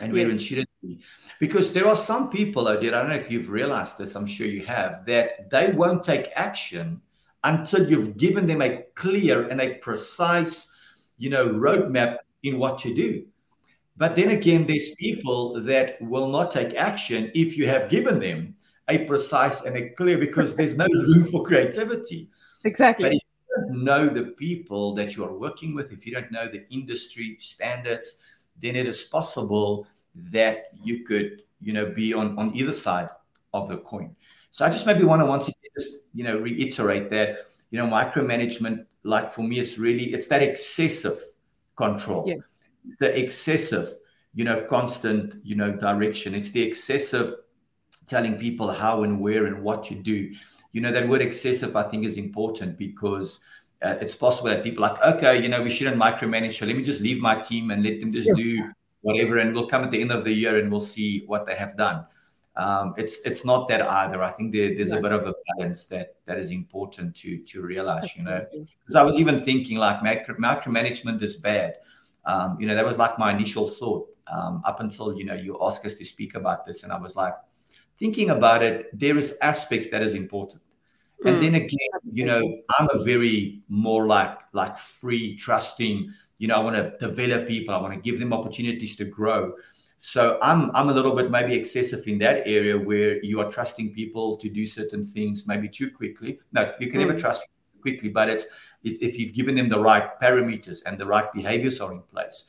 and 0.00 0.12
where 0.12 0.28
yes. 0.28 0.36
it 0.36 0.42
shouldn't 0.42 0.68
be. 0.82 1.00
Because 1.40 1.72
there 1.72 1.86
are 1.88 1.96
some 1.96 2.30
people 2.30 2.68
out 2.68 2.80
there, 2.80 2.94
I 2.94 3.00
don't 3.00 3.10
know 3.10 3.16
if 3.16 3.30
you've 3.30 3.50
realized 3.50 3.98
this, 3.98 4.14
I'm 4.14 4.26
sure 4.26 4.46
you 4.46 4.64
have, 4.66 5.04
that 5.06 5.50
they 5.50 5.72
won't 5.72 6.04
take 6.04 6.30
action 6.36 7.00
until 7.44 7.88
you've 7.88 8.16
given 8.16 8.46
them 8.46 8.62
a 8.62 8.82
clear 8.94 9.48
and 9.48 9.60
a 9.60 9.74
precise, 9.74 10.68
you 11.16 11.30
know, 11.30 11.48
roadmap 11.48 12.18
in 12.42 12.58
what 12.58 12.78
to 12.78 12.94
do. 12.94 13.26
But 13.96 14.14
then 14.14 14.30
again, 14.30 14.66
there's 14.66 14.90
people 14.98 15.60
that 15.62 16.00
will 16.00 16.28
not 16.28 16.50
take 16.50 16.74
action 16.74 17.32
if 17.34 17.56
you 17.56 17.66
have 17.66 17.88
given 17.88 18.20
them 18.20 18.54
a 18.88 18.98
precise 19.04 19.64
and 19.64 19.76
a 19.76 19.90
clear 19.90 20.18
because 20.18 20.56
there's 20.56 20.76
no 20.76 20.86
room 20.86 21.24
for 21.24 21.44
creativity. 21.44 22.30
Exactly. 22.64 23.04
But 23.04 23.12
if 23.14 23.22
you 23.22 23.54
don't 23.56 23.84
know 23.84 24.08
the 24.08 24.32
people 24.32 24.94
that 24.94 25.16
you 25.16 25.24
are 25.24 25.32
working 25.32 25.74
with, 25.74 25.92
if 25.92 26.06
you 26.06 26.12
don't 26.12 26.30
know 26.30 26.48
the 26.48 26.66
industry 26.70 27.36
standards, 27.38 28.18
then 28.60 28.76
it 28.76 28.86
is 28.86 29.04
possible 29.04 29.86
that 30.32 30.66
you 30.82 31.04
could, 31.04 31.42
you 31.60 31.72
know, 31.72 31.86
be 31.86 32.14
on, 32.14 32.38
on 32.38 32.54
either 32.56 32.72
side 32.72 33.08
of 33.54 33.68
the 33.68 33.78
coin. 33.78 34.14
So 34.50 34.64
I 34.64 34.70
just 34.70 34.86
maybe 34.86 35.04
want 35.04 35.20
to 35.22 35.26
once 35.26 35.48
again 35.48 35.70
just, 35.78 35.96
you 36.14 36.24
know, 36.24 36.38
reiterate 36.38 37.08
that, 37.10 37.50
you 37.70 37.78
know, 37.78 37.86
micromanagement, 37.86 38.86
like 39.04 39.30
for 39.30 39.42
me, 39.42 39.58
is 39.58 39.78
really 39.78 40.12
it's 40.12 40.28
that 40.28 40.42
excessive 40.42 41.20
control. 41.76 42.24
Yeah. 42.26 42.36
The 43.00 43.18
excessive, 43.18 43.94
you 44.34 44.44
know, 44.44 44.64
constant, 44.68 45.34
you 45.44 45.54
know, 45.54 45.72
direction. 45.72 46.34
It's 46.34 46.50
the 46.50 46.62
excessive 46.62 47.34
telling 48.08 48.36
people 48.36 48.72
how 48.72 49.02
and 49.02 49.20
where 49.20 49.46
and 49.46 49.62
what 49.62 49.84
to 49.84 49.94
do. 49.94 50.32
You 50.72 50.80
know, 50.80 50.92
that 50.92 51.08
word 51.08 51.22
excessive, 51.22 51.76
I 51.76 51.84
think, 51.84 52.04
is 52.04 52.16
important 52.16 52.78
because 52.78 53.40
uh, 53.82 53.96
it's 54.00 54.14
possible 54.14 54.48
that 54.48 54.64
people 54.64 54.84
are 54.84 54.92
like, 54.92 55.16
okay, 55.16 55.42
you 55.42 55.48
know, 55.48 55.62
we 55.62 55.70
shouldn't 55.70 56.00
micromanage. 56.00 56.58
So 56.58 56.66
let 56.66 56.76
me 56.76 56.82
just 56.82 57.00
leave 57.00 57.20
my 57.20 57.36
team 57.36 57.70
and 57.70 57.82
let 57.82 58.00
them 58.00 58.12
just 58.12 58.28
yeah. 58.28 58.34
do 58.34 58.70
whatever, 59.02 59.38
and 59.38 59.54
we'll 59.54 59.68
come 59.68 59.84
at 59.84 59.90
the 59.90 60.00
end 60.00 60.12
of 60.12 60.24
the 60.24 60.32
year 60.32 60.58
and 60.58 60.70
we'll 60.70 60.80
see 60.80 61.24
what 61.26 61.46
they 61.46 61.54
have 61.54 61.76
done. 61.76 62.04
Um, 62.56 62.94
it's 62.96 63.20
it's 63.20 63.44
not 63.44 63.68
that 63.68 63.82
either. 63.82 64.20
I 64.22 64.32
think 64.32 64.52
there, 64.52 64.74
there's 64.74 64.90
yeah. 64.90 64.96
a 64.96 65.00
bit 65.00 65.12
of 65.12 65.26
a 65.28 65.34
balance 65.56 65.86
that 65.86 66.16
that 66.24 66.38
is 66.38 66.50
important 66.50 67.14
to 67.16 67.38
to 67.38 67.62
realize. 67.62 68.16
You 68.16 68.24
know, 68.24 68.44
because 68.50 68.96
I 68.96 69.02
was 69.04 69.16
even 69.18 69.44
thinking 69.44 69.78
like 69.78 70.02
macro, 70.02 70.34
micromanagement 70.34 71.22
is 71.22 71.36
bad. 71.36 71.74
Um, 72.24 72.60
you 72.60 72.66
know, 72.66 72.74
that 72.74 72.84
was 72.84 72.98
like 72.98 73.16
my 73.16 73.32
initial 73.32 73.68
thought 73.68 74.08
um, 74.26 74.62
up 74.64 74.80
until 74.80 75.16
you 75.16 75.24
know 75.24 75.34
you 75.34 75.56
asked 75.62 75.86
us 75.86 75.94
to 75.94 76.04
speak 76.04 76.34
about 76.34 76.64
this, 76.64 76.82
and 76.82 76.92
I 76.92 76.98
was 76.98 77.14
like, 77.14 77.34
thinking 77.98 78.30
about 78.30 78.62
it, 78.62 78.88
there 78.98 79.16
is 79.18 79.36
aspects 79.42 79.88
that 79.90 80.02
is 80.02 80.14
important. 80.14 80.62
And 81.24 81.36
mm. 81.36 81.40
then 81.40 81.54
again, 81.56 82.00
you 82.12 82.24
know, 82.24 82.42
I'm 82.78 82.88
a 82.92 83.02
very 83.02 83.62
more 83.68 84.06
like 84.06 84.38
like 84.52 84.76
free, 84.78 85.36
trusting. 85.36 86.12
You 86.38 86.48
know, 86.48 86.54
I 86.54 86.60
want 86.60 86.76
to 86.76 86.94
develop 87.04 87.48
people. 87.48 87.74
I 87.74 87.80
want 87.80 87.94
to 87.94 88.00
give 88.00 88.20
them 88.20 88.32
opportunities 88.32 88.94
to 88.96 89.04
grow. 89.04 89.54
So 89.98 90.38
I'm 90.40 90.70
I'm 90.74 90.88
a 90.88 90.92
little 90.92 91.16
bit 91.16 91.28
maybe 91.30 91.54
excessive 91.54 92.06
in 92.06 92.18
that 92.18 92.46
area 92.46 92.78
where 92.78 93.22
you 93.24 93.40
are 93.40 93.50
trusting 93.50 93.92
people 93.92 94.36
to 94.36 94.48
do 94.48 94.64
certain 94.64 95.02
things 95.02 95.48
maybe 95.48 95.68
too 95.68 95.90
quickly. 95.90 96.38
No, 96.52 96.72
you 96.78 96.86
can 96.88 97.00
mm. 97.00 97.06
never 97.06 97.18
trust 97.18 97.42
quickly, 97.80 98.08
but 98.08 98.28
it's 98.28 98.46
if 98.84 99.18
you've 99.18 99.34
given 99.34 99.56
them 99.56 99.68
the 99.68 99.80
right 99.80 100.08
parameters 100.20 100.82
and 100.86 100.98
the 100.98 101.06
right 101.06 101.32
behaviors 101.32 101.80
are 101.80 101.92
in 101.92 102.02
place. 102.02 102.44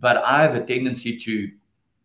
But 0.00 0.16
I 0.24 0.42
have 0.42 0.56
a 0.56 0.64
tendency 0.64 1.16
to 1.16 1.50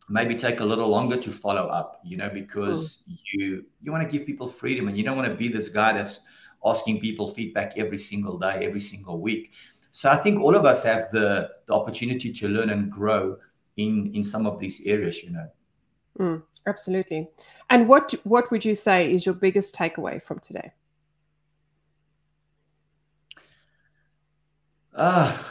maybe 0.10 0.36
take 0.36 0.60
a 0.60 0.66
little 0.66 0.88
longer 0.88 1.18
to 1.18 1.32
follow 1.32 1.68
up 1.68 2.00
you 2.04 2.16
know 2.16 2.30
because 2.30 3.04
mm. 3.10 3.18
you 3.34 3.66
you 3.82 3.92
want 3.92 4.04
to 4.04 4.18
give 4.18 4.26
people 4.26 4.48
freedom 4.48 4.88
and 4.88 4.98
you 4.98 5.04
don't 5.04 5.18
want 5.18 5.28
to 5.28 5.36
be 5.36 5.48
this 5.48 5.70
guy 5.70 5.94
that's 5.94 6.22
asking 6.64 7.00
people 7.00 7.28
feedback 7.28 7.78
every 7.78 7.98
single 7.98 8.38
day 8.38 8.66
every 8.66 8.80
single 8.80 9.20
week. 9.20 9.54
So 9.92 10.10
i 10.10 10.18
think 10.18 10.42
all 10.42 10.56
of 10.56 10.66
us 10.66 10.84
have 10.84 11.10
the 11.12 11.50
the 11.68 11.74
opportunity 11.74 12.32
to 12.34 12.48
learn 12.48 12.70
and 12.70 12.92
grow 12.92 13.38
in 13.78 14.12
in 14.14 14.24
some 14.24 14.46
of 14.46 14.60
these 14.60 14.86
areas 14.86 15.24
you 15.24 15.32
know. 15.32 15.48
Mm, 16.20 16.44
absolutely. 16.66 17.30
And 17.70 17.88
what 17.90 18.14
what 18.24 18.52
would 18.52 18.64
you 18.64 18.76
say 18.76 19.12
is 19.14 19.26
your 19.26 19.36
biggest 19.36 19.76
takeaway 19.76 20.22
from 20.22 20.40
today? 20.40 20.72
Ah 24.98 25.34
uh, 25.34 25.44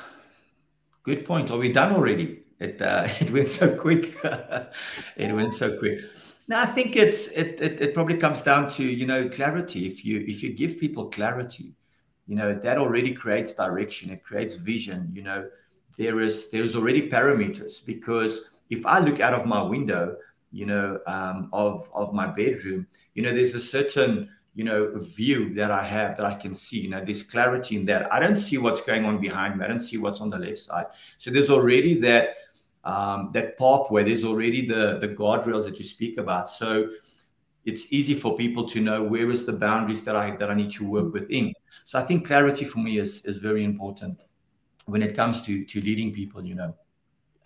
good 1.02 1.24
point. 1.24 1.50
Are 1.50 1.58
we 1.58 1.72
done 1.72 1.92
already 1.92 2.43
it 2.64 2.82
uh, 2.82 3.08
it 3.20 3.30
went 3.30 3.48
so 3.48 3.74
quick. 3.76 4.16
it 5.16 5.32
went 5.34 5.54
so 5.54 5.78
quick. 5.78 6.00
No, 6.46 6.58
I 6.58 6.66
think 6.66 6.96
it's 6.96 7.28
it, 7.28 7.60
it 7.60 7.80
it 7.80 7.94
probably 7.94 8.16
comes 8.16 8.42
down 8.42 8.70
to 8.70 8.84
you 8.84 9.06
know 9.06 9.28
clarity. 9.28 9.86
If 9.86 10.04
you 10.04 10.24
if 10.26 10.42
you 10.42 10.52
give 10.52 10.78
people 10.78 11.06
clarity, 11.06 11.72
you 12.26 12.36
know 12.36 12.54
that 12.54 12.78
already 12.78 13.12
creates 13.14 13.54
direction. 13.54 14.10
It 14.10 14.22
creates 14.22 14.54
vision. 14.54 15.10
You 15.14 15.22
know 15.22 15.48
there 15.96 16.20
is 16.20 16.50
there's 16.50 16.74
already 16.74 17.08
parameters 17.08 17.84
because 17.84 18.60
if 18.70 18.84
I 18.86 18.98
look 18.98 19.20
out 19.20 19.34
of 19.34 19.46
my 19.46 19.62
window, 19.62 20.16
you 20.50 20.66
know, 20.66 20.98
um, 21.06 21.48
of 21.52 21.88
of 21.94 22.12
my 22.12 22.26
bedroom, 22.26 22.86
you 23.14 23.22
know, 23.22 23.32
there's 23.32 23.54
a 23.54 23.60
certain 23.60 24.28
you 24.54 24.64
know 24.64 24.92
view 24.96 25.52
that 25.54 25.70
I 25.70 25.84
have 25.84 26.16
that 26.16 26.26
I 26.26 26.34
can 26.34 26.54
see. 26.54 26.80
You 26.80 26.90
know, 26.90 27.04
there's 27.04 27.22
clarity 27.22 27.76
in 27.76 27.86
that. 27.86 28.12
I 28.12 28.20
don't 28.20 28.36
see 28.36 28.58
what's 28.58 28.80
going 28.80 29.04
on 29.04 29.18
behind 29.18 29.58
me. 29.58 29.64
I 29.64 29.68
don't 29.68 29.80
see 29.80 29.98
what's 29.98 30.20
on 30.20 30.30
the 30.30 30.38
left 30.38 30.58
side. 30.58 30.86
So 31.18 31.30
there's 31.30 31.50
already 31.50 31.94
that 32.00 32.36
um, 32.84 33.30
that 33.32 33.58
pathway. 33.58 34.04
There's 34.04 34.24
already 34.24 34.66
the 34.66 34.98
the 34.98 35.08
guardrails 35.08 35.64
that 35.64 35.78
you 35.78 35.84
speak 35.84 36.18
about. 36.18 36.50
So 36.50 36.90
it's 37.64 37.92
easy 37.92 38.14
for 38.14 38.36
people 38.36 38.66
to 38.68 38.80
know 38.80 39.02
where 39.02 39.30
is 39.30 39.44
the 39.44 39.52
boundaries 39.52 40.02
that 40.04 40.16
I 40.16 40.36
that 40.36 40.50
I 40.50 40.54
need 40.54 40.70
to 40.72 40.88
work 40.88 41.12
within. 41.12 41.52
So 41.84 41.98
I 41.98 42.02
think 42.02 42.26
clarity 42.26 42.64
for 42.64 42.78
me 42.78 42.98
is 42.98 43.24
is 43.24 43.38
very 43.38 43.64
important 43.64 44.24
when 44.86 45.02
it 45.02 45.14
comes 45.16 45.42
to 45.42 45.64
to 45.64 45.80
leading 45.80 46.12
people. 46.12 46.44
You 46.44 46.54
know. 46.54 46.74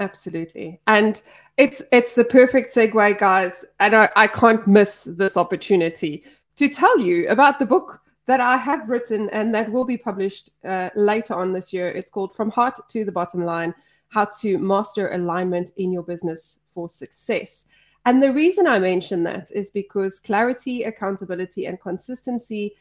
Absolutely. 0.01 0.81
And 0.87 1.21
it's 1.57 1.83
it's 1.91 2.15
the 2.15 2.25
perfect 2.25 2.75
segue, 2.75 3.19
guys. 3.19 3.65
And 3.81 3.97
I, 3.97 4.09
I 4.15 4.27
can't 4.29 4.67
miss 4.67 5.05
this 5.05 5.37
opportunity 5.37 6.25
to 6.57 6.69
tell 6.69 6.99
you 7.01 7.29
about 7.29 7.59
the 7.59 7.67
book 7.67 8.01
that 8.27 8.41
I 8.41 8.57
have 8.59 8.89
written 8.89 9.31
and 9.31 9.55
that 9.55 9.73
will 9.73 9.87
be 9.87 9.97
published 9.97 10.51
uh, 10.65 10.91
later 10.95 11.35
on 11.35 11.53
this 11.53 11.73
year. 11.73 11.89
It's 11.89 12.11
called 12.11 12.35
From 12.37 12.51
Heart 12.51 12.79
to 12.91 13.05
the 13.05 13.11
Bottom 13.11 13.43
Line 13.43 13.75
how 14.09 14.27
to 14.41 14.59
master 14.59 15.13
alignment 15.13 15.73
in 15.77 15.93
your 15.93 16.03
business 16.03 16.61
for 16.75 16.89
success. 16.89 17.67
And 18.07 18.23
the 18.23 18.33
reason 18.33 18.67
I 18.67 18.79
mention 18.79 19.23
that 19.25 19.51
is 19.51 19.71
because 19.71 20.19
clarity, 20.19 20.85
accountability, 20.85 21.67
and 21.67 21.81
consistency 21.81 22.75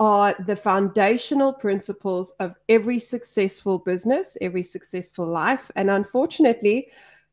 are 0.00 0.34
the 0.46 0.54
foundational 0.54 1.52
principles 1.52 2.32
of 2.38 2.54
every 2.68 2.98
successful 2.98 3.78
business, 3.78 4.36
every 4.40 4.62
successful 4.62 5.26
life. 5.26 5.70
And 5.74 5.90
unfortunately, 5.90 6.90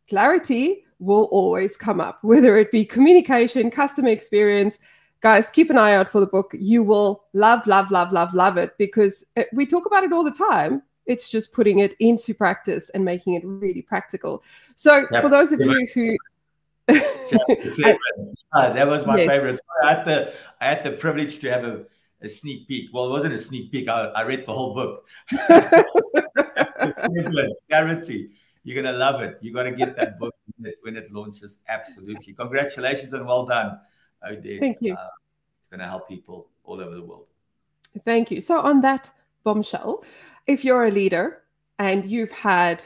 clarity 0.10 0.86
will 1.00 1.26
always 1.26 1.78
come 1.78 2.00
up, 2.00 2.24
whether 2.24 2.58
it 2.58 2.72
be 2.72 2.86
communication, 2.86 3.70
customer 3.70 4.10
experience. 4.10 4.80
Guys, 5.22 5.50
keep 5.50 5.70
an 5.70 5.78
eye 5.78 5.94
out 5.94 6.10
for 6.10 6.20
the 6.20 6.28
book. 6.28 6.56
You 6.58 6.84
will 6.84 7.26
love, 7.34 7.68
love, 7.68 7.92
love, 7.92 8.12
love, 8.12 8.34
love 8.34 8.58
it 8.58 8.78
because 8.78 9.26
we 9.54 9.66
talk 9.66 9.86
about 9.86 10.04
it 10.04 10.14
all 10.14 10.24
the 10.24 10.32
time. 10.32 10.82
It's 11.06 11.30
just 11.30 11.54
putting 11.54 11.80
it 11.80 11.94
into 12.00 12.34
practice 12.34 12.90
and 12.90 13.06
making 13.06 13.36
it 13.36 13.44
really 13.46 13.82
practical. 13.82 14.44
So, 14.76 15.08
yep. 15.12 15.22
for 15.22 15.30
those 15.30 15.52
of 15.52 15.60
you 15.60 15.88
who 15.94 16.18
uh, 16.88 18.74
that 18.74 18.88
was 18.88 19.08
my 19.08 19.18
yes. 19.18 19.28
favorite. 19.28 19.60
I 19.84 19.94
had 19.94 20.06
the 20.06 20.34
I 20.62 20.68
had 20.68 20.84
the 20.84 20.92
privilege 20.92 21.40
to 21.40 21.50
have 21.50 21.64
a, 21.64 21.86
a 22.22 22.30
sneak 22.30 22.68
peek. 22.68 22.92
Well, 22.94 23.08
it 23.08 23.10
wasn't 23.10 23.34
a 23.34 23.40
sneak 23.40 23.72
peek. 23.72 23.90
I, 23.90 24.06
I 24.08 24.24
read 24.24 24.46
the 24.46 24.54
whole 24.54 24.76
book. 24.76 25.08
guarantee 27.70 28.30
you're 28.66 28.82
gonna 28.82 28.98
love 28.98 29.22
it. 29.22 29.38
You're 29.42 29.54
gonna 29.54 29.72
get 29.72 29.96
that 29.96 30.20
book 30.20 30.36
when 30.58 30.72
it, 30.72 30.78
when 30.82 30.98
it 30.98 31.12
launches. 31.12 31.60
Absolutely. 31.70 32.34
Congratulations 32.34 33.14
and 33.14 33.26
well 33.26 33.46
done, 33.46 33.80
Odette. 34.28 34.60
Thank 34.60 34.78
you. 34.82 34.96
Uh, 34.96 35.08
it's 35.60 35.68
gonna 35.68 35.88
help 35.88 36.10
people 36.10 36.50
all 36.64 36.82
over 36.82 36.96
the 36.96 37.04
world. 37.04 37.28
Thank 38.04 38.32
you. 38.32 38.42
So 38.42 38.60
on 38.60 38.82
that 38.82 39.10
bombshell, 39.46 40.04
if 40.48 40.66
you're 40.66 40.86
a 40.86 40.92
leader 40.92 41.44
and 41.80 42.04
you've 42.04 42.34
had 42.34 42.84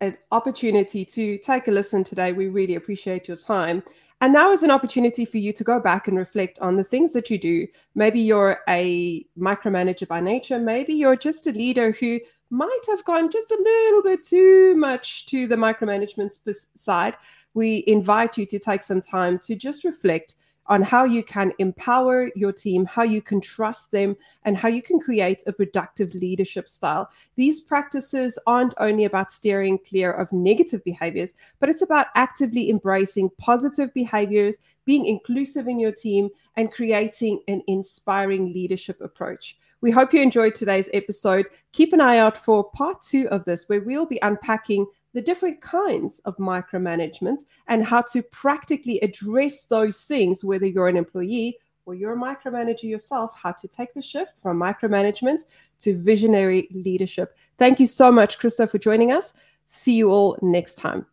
an 0.00 0.16
opportunity 0.32 1.04
to 1.04 1.38
take 1.38 1.68
a 1.68 1.70
listen 1.70 2.02
today, 2.02 2.32
we 2.32 2.48
really 2.48 2.74
appreciate 2.74 3.28
your 3.28 3.36
time. 3.36 3.84
And 4.22 4.32
now 4.32 4.50
is 4.50 4.62
an 4.62 4.70
opportunity 4.70 5.24
for 5.24 5.38
you 5.38 5.52
to 5.52 5.64
go 5.64 5.80
back 5.80 6.08
and 6.08 6.18
reflect 6.18 6.58
on 6.58 6.76
the 6.76 6.84
things 6.84 7.12
that 7.12 7.30
you 7.30 7.38
do. 7.38 7.66
Maybe 7.94 8.20
you're 8.20 8.60
a 8.68 9.24
micromanager 9.38 10.08
by 10.08 10.20
nature. 10.20 10.58
Maybe 10.58 10.92
you're 10.92 11.16
just 11.16 11.46
a 11.46 11.52
leader 11.52 11.92
who 11.92 12.20
might 12.50 12.80
have 12.88 13.04
gone 13.04 13.30
just 13.30 13.50
a 13.50 13.62
little 13.62 14.02
bit 14.02 14.24
too 14.24 14.74
much 14.74 15.24
to 15.26 15.46
the 15.46 15.56
micromanagement 15.56 16.32
side. 16.74 17.16
We 17.54 17.84
invite 17.86 18.36
you 18.36 18.44
to 18.46 18.58
take 18.58 18.82
some 18.82 19.00
time 19.00 19.38
to 19.40 19.54
just 19.54 19.84
reflect 19.84 20.34
on 20.70 20.82
how 20.82 21.04
you 21.04 21.22
can 21.22 21.52
empower 21.58 22.30
your 22.36 22.52
team, 22.52 22.86
how 22.86 23.02
you 23.02 23.20
can 23.20 23.40
trust 23.40 23.90
them, 23.90 24.16
and 24.44 24.56
how 24.56 24.68
you 24.68 24.80
can 24.80 25.00
create 25.00 25.42
a 25.46 25.52
productive 25.52 26.14
leadership 26.14 26.68
style. 26.68 27.10
These 27.34 27.60
practices 27.60 28.38
aren't 28.46 28.74
only 28.78 29.04
about 29.04 29.32
steering 29.32 29.78
clear 29.78 30.12
of 30.12 30.32
negative 30.32 30.82
behaviors, 30.84 31.34
but 31.58 31.68
it's 31.68 31.82
about 31.82 32.06
actively 32.14 32.70
embracing 32.70 33.30
positive 33.36 33.92
behaviors, 33.92 34.58
being 34.84 35.04
inclusive 35.06 35.66
in 35.66 35.80
your 35.80 35.92
team, 35.92 36.30
and 36.56 36.72
creating 36.72 37.42
an 37.48 37.62
inspiring 37.66 38.52
leadership 38.52 39.00
approach. 39.00 39.58
We 39.80 39.90
hope 39.90 40.12
you 40.12 40.20
enjoyed 40.20 40.54
today's 40.54 40.90
episode. 40.92 41.46
Keep 41.72 41.94
an 41.94 42.00
eye 42.00 42.18
out 42.18 42.38
for 42.38 42.70
part 42.70 43.02
two 43.02 43.28
of 43.30 43.44
this, 43.44 43.68
where 43.68 43.80
we'll 43.80 44.06
be 44.06 44.18
unpacking 44.22 44.86
the 45.12 45.20
different 45.20 45.60
kinds 45.60 46.20
of 46.20 46.36
micromanagement 46.36 47.44
and 47.68 47.84
how 47.84 48.02
to 48.02 48.22
practically 48.22 48.98
address 49.00 49.64
those 49.64 50.04
things, 50.04 50.44
whether 50.44 50.66
you're 50.66 50.88
an 50.88 50.96
employee 50.96 51.58
or 51.86 51.94
you're 51.94 52.14
a 52.14 52.16
micromanager 52.16 52.84
yourself, 52.84 53.34
how 53.40 53.52
to 53.52 53.66
take 53.66 53.92
the 53.94 54.02
shift 54.02 54.32
from 54.40 54.58
micromanagement 54.58 55.44
to 55.80 55.98
visionary 55.98 56.68
leadership. 56.70 57.36
Thank 57.58 57.80
you 57.80 57.86
so 57.86 58.12
much, 58.12 58.38
Christo, 58.38 58.66
for 58.66 58.78
joining 58.78 59.12
us. 59.12 59.32
See 59.66 59.94
you 59.94 60.10
all 60.10 60.38
next 60.42 60.76
time. 60.76 61.06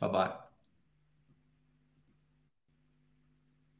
Bye 0.00 0.08
bye. 0.08 0.45